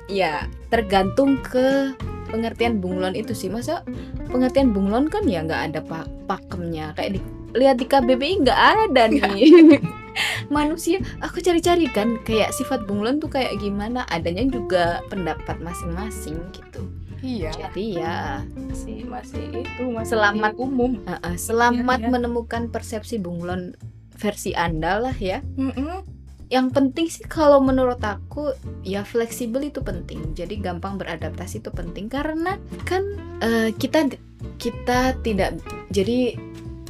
Ya 0.10 0.50
tergantung 0.74 1.38
ke 1.46 1.94
pengertian 2.30 2.82
bunglon 2.82 3.14
itu 3.14 3.38
sih. 3.38 3.46
Masa 3.46 3.86
pengertian 4.30 4.74
bunglon 4.74 5.06
kan 5.06 5.22
ya 5.30 5.46
nggak 5.46 5.62
ada 5.74 5.80
pak 5.86 6.10
pakemnya. 6.26 6.98
Kayak 6.98 7.18
di 7.18 7.22
lihat 7.54 7.78
di 7.78 7.86
KBBI 7.86 8.42
nggak 8.42 8.62
ada 8.90 9.04
nih. 9.06 9.78
Manusia, 10.50 10.98
aku 11.22 11.40
cari-cari 11.40 11.86
kan 11.94 12.18
kayak 12.26 12.50
sifat 12.52 12.90
bunglon 12.90 13.22
tuh 13.22 13.30
kayak 13.30 13.54
gimana. 13.62 14.04
Adanya 14.10 14.50
juga 14.50 15.00
pendapat 15.14 15.62
masing-masing 15.62 16.42
gitu. 16.58 16.82
iya 17.20 17.52
Jadi 17.52 18.00
ya 18.00 18.42
masih 18.56 19.04
masih 19.06 19.44
itu 19.68 19.84
masih 19.92 20.16
Selamat. 20.16 20.56
umum 20.56 21.04
Uh, 21.04 21.20
uh, 21.20 21.36
selamat 21.36 22.00
Iya, 22.00 22.08
iya. 22.08 22.14
menemukan 22.16 22.64
persepsi 22.72 23.20
bunglon 23.20 23.76
versi 24.20 24.52
Anda 24.52 25.00
lah 25.00 25.16
ya. 25.16 25.40
Mm-mm. 25.56 26.04
Yang 26.50 26.68
penting 26.74 27.08
sih 27.08 27.26
kalau 27.30 27.64
menurut 27.64 28.02
aku 28.04 28.52
ya 28.84 29.08
fleksibel 29.08 29.64
itu 29.64 29.80
penting. 29.80 30.36
Jadi 30.36 30.60
gampang 30.60 31.00
beradaptasi 31.00 31.64
itu 31.64 31.72
penting 31.72 32.12
karena 32.12 32.60
kan 32.84 33.02
uh, 33.40 33.70
kita 33.72 34.12
kita 34.60 35.16
tidak 35.24 35.62
jadi 35.94 36.36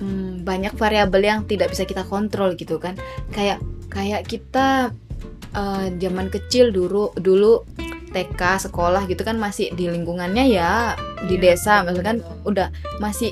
hmm, 0.01 0.41
banyak 0.47 0.73
variabel 0.73 1.21
yang 1.21 1.39
tidak 1.45 1.75
bisa 1.75 1.85
kita 1.85 2.07
kontrol 2.07 2.57
gitu 2.57 2.81
kan. 2.81 2.97
Kayak 3.35 3.61
kayak 3.91 4.25
kita 4.25 4.95
uh, 5.53 5.85
zaman 6.01 6.31
kecil 6.31 6.71
dulu 6.73 7.11
dulu 7.19 7.67
TK 8.09 8.69
sekolah 8.69 9.05
gitu 9.05 9.21
kan 9.21 9.37
masih 9.37 9.69
di 9.77 9.85
lingkungannya 9.85 10.49
ya 10.49 10.97
di 11.29 11.37
Iya, 11.37 11.53
desa 11.53 11.85
misalkan 11.85 12.25
betul. 12.25 12.49
udah 12.49 12.67
masih 12.97 13.31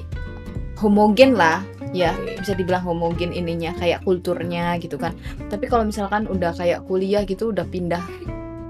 homogen 0.77 1.33
lah 1.33 1.65
ya 1.95 2.11
Oke. 2.15 2.43
bisa 2.43 2.53
dibilang 2.57 2.83
homogen 2.83 3.31
ininya 3.31 3.75
kayak 3.77 4.03
kulturnya 4.03 4.75
gitu 4.81 4.95
kan 4.99 5.15
tapi 5.47 5.67
kalau 5.69 5.87
misalkan 5.87 6.27
udah 6.27 6.51
kayak 6.55 6.83
kuliah 6.87 7.23
gitu 7.23 7.51
udah 7.51 7.65
pindah 7.67 8.03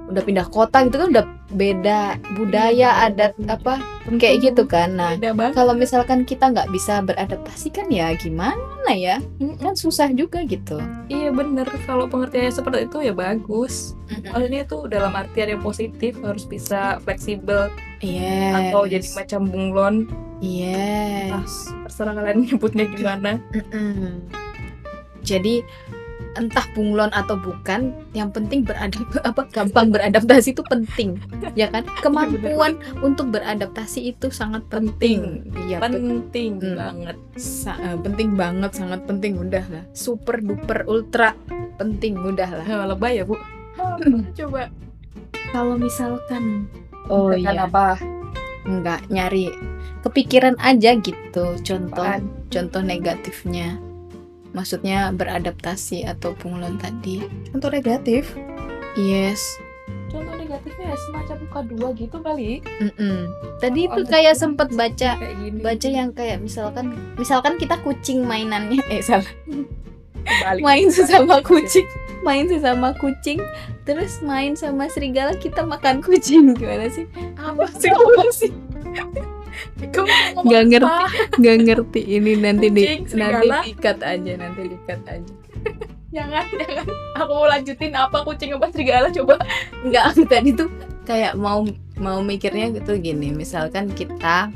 udah 0.07 0.23
pindah 0.23 0.47
kota 0.47 0.87
gitu 0.87 1.03
kan 1.03 1.09
udah 1.11 1.25
beda 1.51 2.19
budaya 2.35 2.75
Iya, 2.77 2.91
adat 3.09 3.33
apa 3.49 3.81
kayak 4.21 4.53
gitu 4.53 4.63
kan. 4.69 4.95
Nah 4.99 5.17
kalau 5.55 5.73
misalkan 5.73 6.23
kita 6.23 6.53
nggak 6.53 6.69
bisa 6.69 7.01
beradaptasi 7.01 7.73
kan 7.73 7.89
ya 7.89 8.13
gimana 8.13 8.91
ya? 8.93 9.17
Kan 9.57 9.73
susah 9.73 10.13
juga 10.13 10.45
gitu. 10.45 10.77
Iya 11.09 11.33
bener, 11.33 11.65
kalau 11.89 12.05
pengertiannya 12.05 12.53
seperti 12.53 12.85
itu 12.85 12.97
ya 13.01 13.13
bagus. 13.17 13.97
Maksudnya 14.29 14.61
itu 14.63 14.77
dalam 14.87 15.11
artian 15.15 15.57
yang 15.57 15.63
positif 15.65 16.19
harus 16.21 16.45
bisa 16.45 17.01
fleksibel. 17.01 17.73
Yes. 17.99 18.69
Atau 18.69 18.85
jadi 18.85 19.07
macam 19.17 19.41
bunglon. 19.49 19.95
Yes. 20.37 21.73
Terserah 21.89 22.13
kalian 22.13 22.37
nyebutnya 22.45 22.85
gimana. 22.93 23.41
Mm-mm. 23.57 24.21
Jadi 25.25 25.65
entah 26.37 26.63
bunglon 26.71 27.09
atau 27.09 27.35
bukan, 27.35 27.89
yang 28.13 28.29
penting 28.29 28.61
beradap 28.61 29.01
apa 29.29 29.49
gampang 29.49 29.89
beradaptasi 29.89 30.53
itu 30.53 30.61
penting, 30.63 31.17
ya 31.53 31.67
kan? 31.67 31.83
Kemampuan 32.05 32.77
untuk 33.01 33.33
beradaptasi 33.33 34.07
itu 34.07 34.29
sangat 34.29 34.61
penting. 34.67 35.41
Iya, 35.65 35.81
pe- 35.81 35.89
Penting 35.91 36.51
Hmm. 36.57 36.77
banget 36.77 37.17
sa- 37.35 37.75
eh, 37.75 37.97
penting 37.97 38.33
banget, 38.33 38.71
sangat 38.71 39.01
penting 39.03 39.35
udah 39.35 39.65
lah. 39.67 39.83
Super 39.91 40.37
duper 40.37 40.85
ultra 40.85 41.33
penting 41.75 42.15
udah 42.15 42.49
lah. 42.53 42.65
Lebay 42.93 43.17
ya 43.17 43.25
bu 43.25 43.35
Coba 44.33 44.69
Kalau 45.47 45.75
misalkan 45.75 46.65
Oh 47.07 47.29
Misalkan 47.29 47.55
iya 47.55 47.65
apa? 47.65 47.87
Enggak 48.63 48.99
nyari 49.07 49.47
kepikiran 50.01 50.59
aja 50.59 50.91
gitu. 50.95 51.45
Contoh 51.57 52.03
Apaan? 52.03 52.27
contoh 52.47 52.81
negatifnya. 52.81 53.79
Maksudnya 54.57 55.13
beradaptasi 55.13 56.01
atau 56.03 56.33
bunglon 56.33 56.75
tadi. 56.75 57.21
Contoh 57.47 57.69
negatif? 57.69 58.33
Yes. 58.97 59.37
Contoh 60.09 60.33
negatifnya 60.33 60.89
ya 60.89 60.97
semacam 60.97 61.35
muka 61.37 61.59
dua 61.67 61.87
gitu 61.93 62.17
kali. 62.17 62.49
Mm-mm. 62.81 63.29
Tadi 63.59 63.81
Oh, 63.85 63.93
tuh 63.93 64.05
kayak 64.07 64.33
sempet 64.33 64.73
baca 64.73 65.13
Kayak 65.13 65.35
gini. 65.37 65.59
baca 65.61 65.87
yang 65.87 66.09
kayak 66.09 66.41
misalkan 66.41 66.85
misalkan 67.13 67.53
kita 67.55 67.77
kucing 67.79 68.25
mainannya. 68.25 68.81
Eh 68.89 68.99
salah. 68.99 69.29
Balik. 70.27 70.59
main 70.59 70.89
sesama 70.89 71.39
kucing 71.39 71.87
main 72.19 72.43
sesama 72.43 72.91
kucing 72.91 73.39
terus 73.85 74.19
main 74.19 74.59
sama 74.59 74.89
serigala 74.89 75.31
kita 75.33 75.63
makan 75.63 76.01
kucing. 76.01 76.51
Gimana 76.51 76.89
sih? 76.89 77.07
Apa 77.37 77.63
sih? 77.69 77.87
apa 77.87 78.23
sih 78.33 78.51
Nggak 80.45 80.63
ngerti. 80.69 81.03
nggak 81.39 81.57
ngerti. 81.65 82.01
Ini 82.19 82.31
nanti 82.41 82.67
di 82.71 82.83
nanti 83.15 83.47
dikat 83.71 83.99
aja 84.03 84.31
nanti 84.37 84.61
dikat 84.71 85.01
aja. 85.09 85.33
Jangan 86.15 86.47
jangan. 86.55 86.85
Aku 87.19 87.31
mau 87.35 87.47
lanjutin 87.51 87.93
apa 87.93 88.23
kucing 88.23 88.55
apa 88.55 88.71
serigala 88.71 89.11
coba. 89.11 89.35
Nggak 89.83 90.03
aku 90.15 90.21
tadi 90.23 90.49
tuh 90.55 90.71
kayak 91.03 91.35
mau 91.35 91.67
mau 91.99 92.23
mikirnya 92.23 92.71
gitu 92.79 92.95
gini. 92.97 93.35
Misalkan 93.35 93.91
kita 93.91 94.49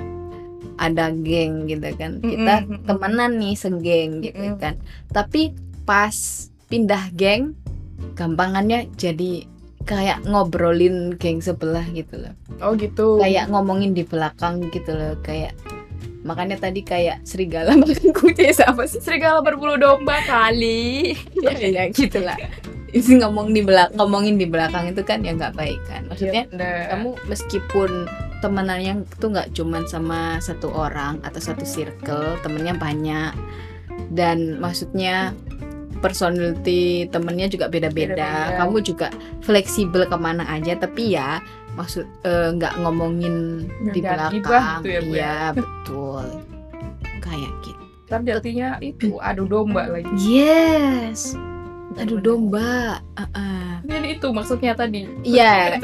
ada 0.80 1.06
geng 1.12 1.68
gitu 1.68 1.92
kan. 2.00 2.24
Kita 2.24 2.66
Mm-mm, 2.66 2.72
mm-mm. 2.72 2.88
temenan 2.88 3.32
nih 3.38 3.56
segeng 3.60 4.24
gitu 4.24 4.40
Mm-mm. 4.40 4.64
kan. 4.64 4.80
Tapi 5.12 5.52
pas 5.84 6.16
pindah 6.72 7.12
geng 7.14 7.54
gampangannya 8.16 8.88
jadi 8.96 9.46
kayak 9.86 10.24
ngobrolin 10.26 11.16
geng 11.18 11.42
sebelah 11.44 11.86
gitu 11.92 12.22
loh. 12.22 12.34
Oh 12.64 12.74
gitu. 12.78 13.20
Kayak 13.20 13.50
ngomongin 13.52 13.92
di 13.94 14.04
belakang 14.06 14.70
gitu 14.72 14.94
loh 14.94 15.18
kayak 15.22 15.58
makanya 16.22 16.58
tadi 16.62 16.86
kayak 16.86 17.26
serigala 17.26 17.74
makan 17.82 18.14
kucing 18.14 18.54
apa 18.62 18.84
sih? 18.86 19.02
Serigala 19.02 19.42
berbulu 19.42 19.78
domba 19.78 20.22
kali. 20.26 21.14
Ya, 21.42 21.58
ya 21.58 21.84
gitu 21.90 22.22
lah. 22.22 22.38
Isi 22.94 23.18
ngomong 23.18 23.56
di 23.56 23.66
belakang 23.66 23.98
ngomongin 23.98 24.38
di 24.38 24.46
belakang 24.46 24.94
itu 24.94 25.02
kan 25.02 25.26
ya 25.26 25.34
nggak 25.34 25.58
baik 25.58 25.82
kan. 25.90 26.06
Maksudnya 26.06 26.46
Iya, 26.54 26.94
kamu 26.94 27.10
meskipun 27.26 28.06
temenannya 28.46 29.06
tuh 29.18 29.34
nggak 29.34 29.58
cuman 29.58 29.84
sama 29.90 30.38
satu 30.38 30.70
orang 30.70 31.18
atau 31.26 31.42
satu 31.42 31.66
circle 31.66 32.38
temennya 32.46 32.78
banyak. 32.78 33.34
Dan 34.14 34.62
maksudnya 34.62 35.34
personality 36.00 37.06
temennya 37.12 37.52
juga 37.52 37.68
beda-beda 37.68 38.56
kamu 38.56 38.80
juga 38.82 39.12
fleksibel 39.44 40.08
ke 40.08 40.16
mana 40.16 40.48
aja 40.48 40.80
tapi 40.80 41.14
ya 41.14 41.44
maksud 41.76 42.08
eh, 42.24 42.50
nggak 42.56 42.80
ngomongin 42.84 43.68
Nggak 43.84 43.94
di 43.94 44.00
belakang 44.02 44.32
gitu 44.36 44.52
ya, 44.52 44.62
ya. 44.84 45.00
iya 45.04 45.36
betul 45.52 46.26
kayak 47.20 47.52
gitu 47.68 47.84
Tapi 48.08 48.28
artinya 48.32 48.68
itu 48.84 49.16
adu 49.28 49.44
domba 49.48 49.88
lagi 49.88 50.12
yes 50.20 51.36
Bener. 51.92 52.24
domba 52.24 53.04
Ah, 53.20 53.28
ah. 53.36 53.72
Jadi 53.84 54.16
itu 54.16 54.28
maksudnya 54.32 54.72
tadi 54.72 55.12
Iya. 55.28 55.76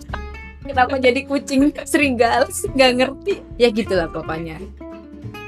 Kenapa 0.66 0.98
jadi 0.98 1.22
kucing 1.24 1.70
serigala 1.86 2.50
sih? 2.50 2.66
Nggak 2.74 2.92
ngerti. 2.98 3.34
Ya 3.54 3.70
gitulah 3.70 4.10
pokoknya. 4.10 4.58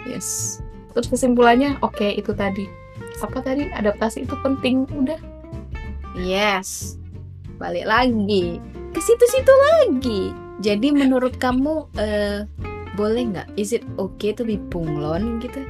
Yes. 0.07 0.62
Terus 0.94 1.11
kesimpulannya 1.11 1.77
oke 1.83 2.07
itu 2.14 2.31
tadi 2.33 2.71
Apa 3.19 3.43
tadi 3.43 3.67
adaptasi 3.71 4.25
itu 4.25 4.35
penting 4.41 4.87
Udah 4.95 5.19
Yes. 6.19 6.99
Balik 7.59 7.87
lagi. 7.87 8.59
Ke 8.91 8.99
situ-situ 8.99 9.55
lagi. 9.79 10.35
Jadi 10.59 10.91
menurut 10.91 11.39
kamu 11.39 11.87
eh, 11.95 12.43
boleh 12.99 13.23
nggak? 13.31 13.49
Is 13.55 13.71
it 13.71 13.87
okay 13.95 14.35
to 14.35 14.43
be 14.43 14.59
bunglon 14.59 15.39
gitu? 15.39 15.63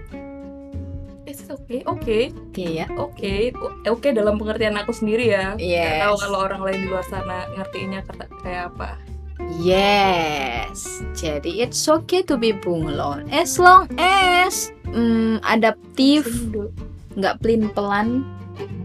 It's 1.28 1.44
okay, 1.44 1.84
oke, 1.84 2.32
Oke 2.32 2.64
ya. 2.64 2.88
oke, 2.96 3.52
O- 3.60 3.76
oke 3.92 4.08
dalam 4.16 4.40
pengertian 4.40 4.80
aku 4.80 4.96
sendiri 4.96 5.28
ya. 5.28 5.52
Yes. 5.60 6.08
tahu 6.08 6.16
kalau 6.24 6.38
orang 6.48 6.60
lain 6.64 6.78
di 6.80 6.88
luar 6.88 7.04
sana 7.04 7.44
ngertiinnya 7.52 8.00
kayak 8.40 8.72
apa. 8.72 8.96
Yes. 9.60 11.04
Jadi 11.12 11.60
it's 11.60 11.84
okay 11.84 12.24
to 12.24 12.40
be 12.40 12.56
bunglon 12.56 13.28
as 13.28 13.60
long 13.60 13.92
as 14.00 14.72
mm, 14.88 15.44
adaptif, 15.44 16.24
Sendu. 16.24 16.72
Nggak 17.18 17.42
pelin 17.42 17.68
pelan. 17.74 18.22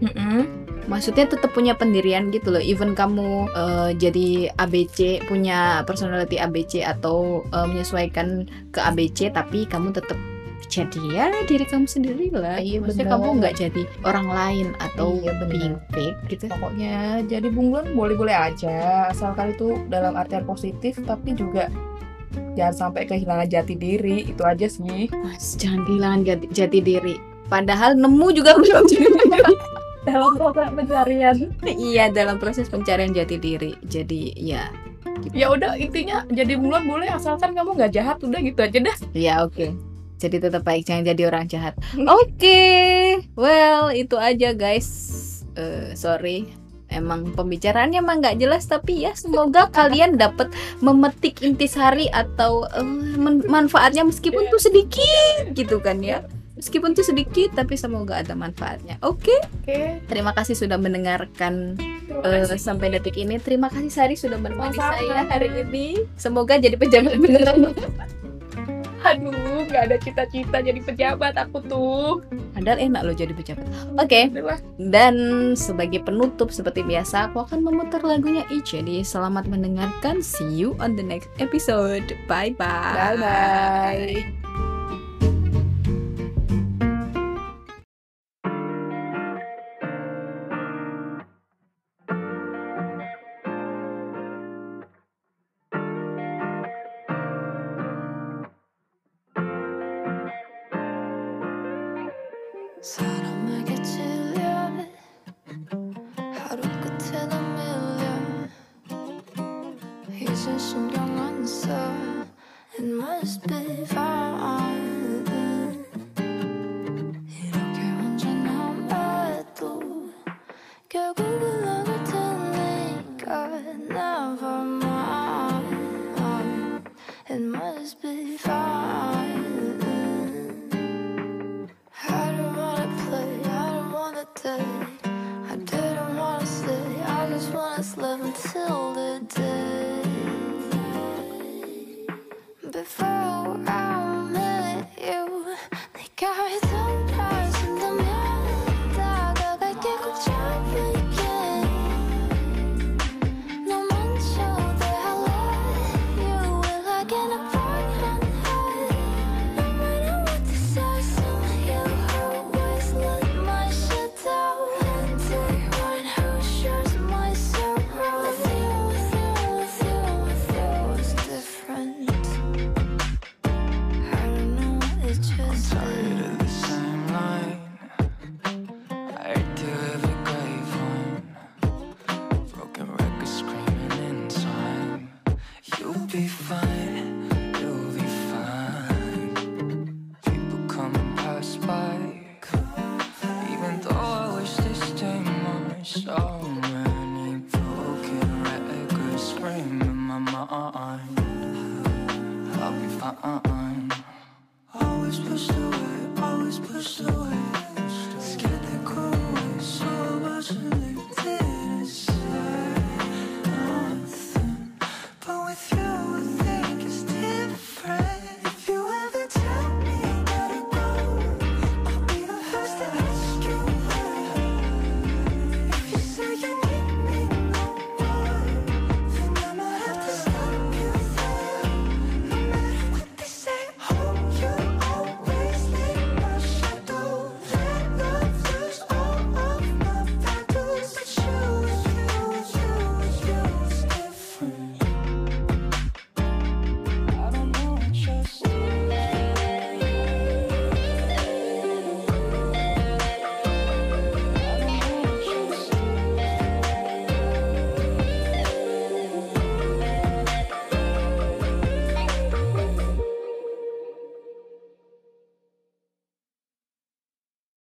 Mm-mm. 0.02 0.66
Maksudnya 0.84 1.24
tetap 1.24 1.56
punya 1.56 1.72
pendirian 1.72 2.28
gitu 2.28 2.52
loh. 2.52 2.60
Even 2.60 2.92
kamu 2.92 3.48
eh, 3.56 3.90
jadi 3.96 4.52
ABC, 4.60 5.24
punya 5.24 5.80
personality 5.88 6.36
ABC 6.36 6.84
atau 6.84 7.40
eh, 7.48 7.66
menyesuaikan 7.70 8.44
ke 8.68 8.80
ABC, 8.84 9.32
tapi 9.32 9.64
kamu 9.64 9.96
tetap 9.96 10.18
jadi 10.68 11.02
ya 11.12 11.26
diri 11.44 11.64
kamu 11.64 11.86
sendiri 11.86 12.26
lah. 12.34 12.58
Iya, 12.60 12.82
Maksudnya 12.82 13.06
bener. 13.08 13.14
kamu 13.16 13.26
nggak 13.40 13.54
jadi 13.56 13.82
orang 14.04 14.26
lain 14.28 14.66
atau 14.80 15.08
Iya, 15.20 15.32
being 15.46 15.76
fake 15.92 16.18
gitu. 16.32 16.44
Pokoknya 16.50 17.22
jadi 17.28 17.48
bunglon 17.52 17.94
boleh-boleh 17.94 18.34
aja, 18.34 19.08
asalkan 19.12 19.54
itu 19.54 19.78
dalam 19.88 20.16
artian 20.16 20.44
positif, 20.44 20.98
tapi 21.04 21.36
juga 21.36 21.68
jangan 22.58 22.90
sampai 22.90 23.06
kehilangan 23.06 23.46
jati 23.48 23.74
diri, 23.78 24.26
itu 24.26 24.42
aja 24.42 24.66
sih. 24.66 25.08
Mas, 25.12 25.54
jangan 25.56 25.86
kehilangan 25.86 26.20
jati, 26.26 26.46
jati 26.50 26.78
diri. 26.80 27.16
Padahal 27.46 27.94
nemu 27.94 28.26
juga 28.32 28.56
belum 28.56 28.84
Dalam 30.08 30.36
proses 30.36 30.68
pencarian. 30.68 31.36
Iya 31.64 32.12
dalam 32.12 32.36
proses 32.36 32.68
pencarian 32.68 33.16
jati 33.16 33.40
diri. 33.40 33.72
Jadi 33.82 34.36
ya, 34.36 34.68
Ya 35.32 35.48
udah 35.48 35.78
intinya 35.78 36.26
jadi 36.28 36.58
bunglon 36.58 36.84
boleh 36.84 37.08
asalkan 37.08 37.56
kamu 37.56 37.78
nggak 37.78 37.92
jahat, 37.94 38.16
udah 38.20 38.40
gitu 38.40 38.60
aja 38.60 38.78
dah. 38.82 38.96
ya 39.14 39.34
oke. 39.40 39.72
Jadi 40.18 40.36
tetap 40.40 40.62
baik 40.62 40.84
jangan 40.84 41.08
jadi 41.08 41.22
orang 41.28 41.44
jahat. 41.46 41.74
Oke, 41.96 42.62
well 43.34 43.88
itu 43.88 44.16
aja 44.16 44.52
guys. 44.52 44.88
Eh, 45.54 45.92
sorry, 45.94 46.50
emang 46.88 47.32
pembicaraannya 47.32 48.00
emang 48.00 48.20
nggak 48.20 48.40
jelas 48.40 48.66
tapi 48.66 49.04
ya 49.04 49.12
semoga 49.14 49.70
kalian 49.76 50.16
dapat 50.16 50.50
memetik 50.80 51.40
intisari 51.40 52.08
atau 52.10 52.66
men- 53.16 53.44
manfaatnya 53.46 54.04
meskipun 54.04 54.48
tuh 54.48 54.60
sedikit 54.60 55.52
gitu 55.52 55.78
kan 55.78 56.02
ya. 56.02 56.24
Meskipun 56.54 56.94
tuh 56.94 57.02
sedikit 57.02 57.50
tapi 57.52 57.74
semoga 57.74 58.16
ada 58.16 58.32
manfaatnya. 58.32 58.96
Oke, 59.02 59.34
Oke. 59.60 59.98
terima 60.06 60.30
kasih 60.30 60.54
sudah 60.54 60.78
mendengarkan 60.78 61.74
kasih. 62.04 62.56
sampai 62.56 62.92
detik 62.92 63.16
ini 63.16 63.36
terima 63.36 63.66
kasih 63.66 63.90
Sari 63.90 64.14
sudah 64.14 64.36
menemani 64.36 64.72
Sama-sama. 64.72 64.94
saya 65.02 65.22
hari 65.26 65.48
ini 65.56 65.86
semoga 66.14 66.54
jadi 66.56 66.76
pejabat 66.76 67.16
beneran 67.16 67.72
Aduh, 69.04 69.36
nggak 69.68 69.82
ada 69.84 69.96
cita-cita 70.00 70.64
jadi 70.64 70.80
pejabat 70.80 71.36
aku 71.36 71.60
tuh. 71.60 72.24
padahal 72.56 72.80
enak 72.80 73.02
loh 73.04 73.12
jadi 73.12 73.32
pejabat 73.32 73.66
oke 73.96 74.20
Adalah. 74.32 74.56
dan 74.78 75.14
sebagai 75.52 76.00
penutup 76.00 76.48
seperti 76.48 76.80
biasa 76.80 77.28
aku 77.28 77.44
akan 77.44 77.60
memutar 77.60 78.00
lagunya 78.00 78.48
each 78.48 78.72
jadi 78.72 79.04
selamat 79.04 79.44
mendengarkan 79.44 80.24
see 80.24 80.48
you 80.48 80.72
on 80.80 80.96
the 80.96 81.04
next 81.04 81.28
episode 81.36 82.16
bye 82.24 82.54
bye 82.54 82.96
Bye 82.96 83.16
bye. 83.18 84.43
사람에게 102.84 103.82
찔려 103.82 104.42
하루 106.18 106.60
끝에 106.82 107.26
나 107.28 107.40
밀려. 107.56 108.04
이젠 110.12 110.58
신경 110.58 111.18
안 111.18 111.46
써. 111.46 111.72
It 112.78 112.84
must 112.84 113.40
be 113.48 113.63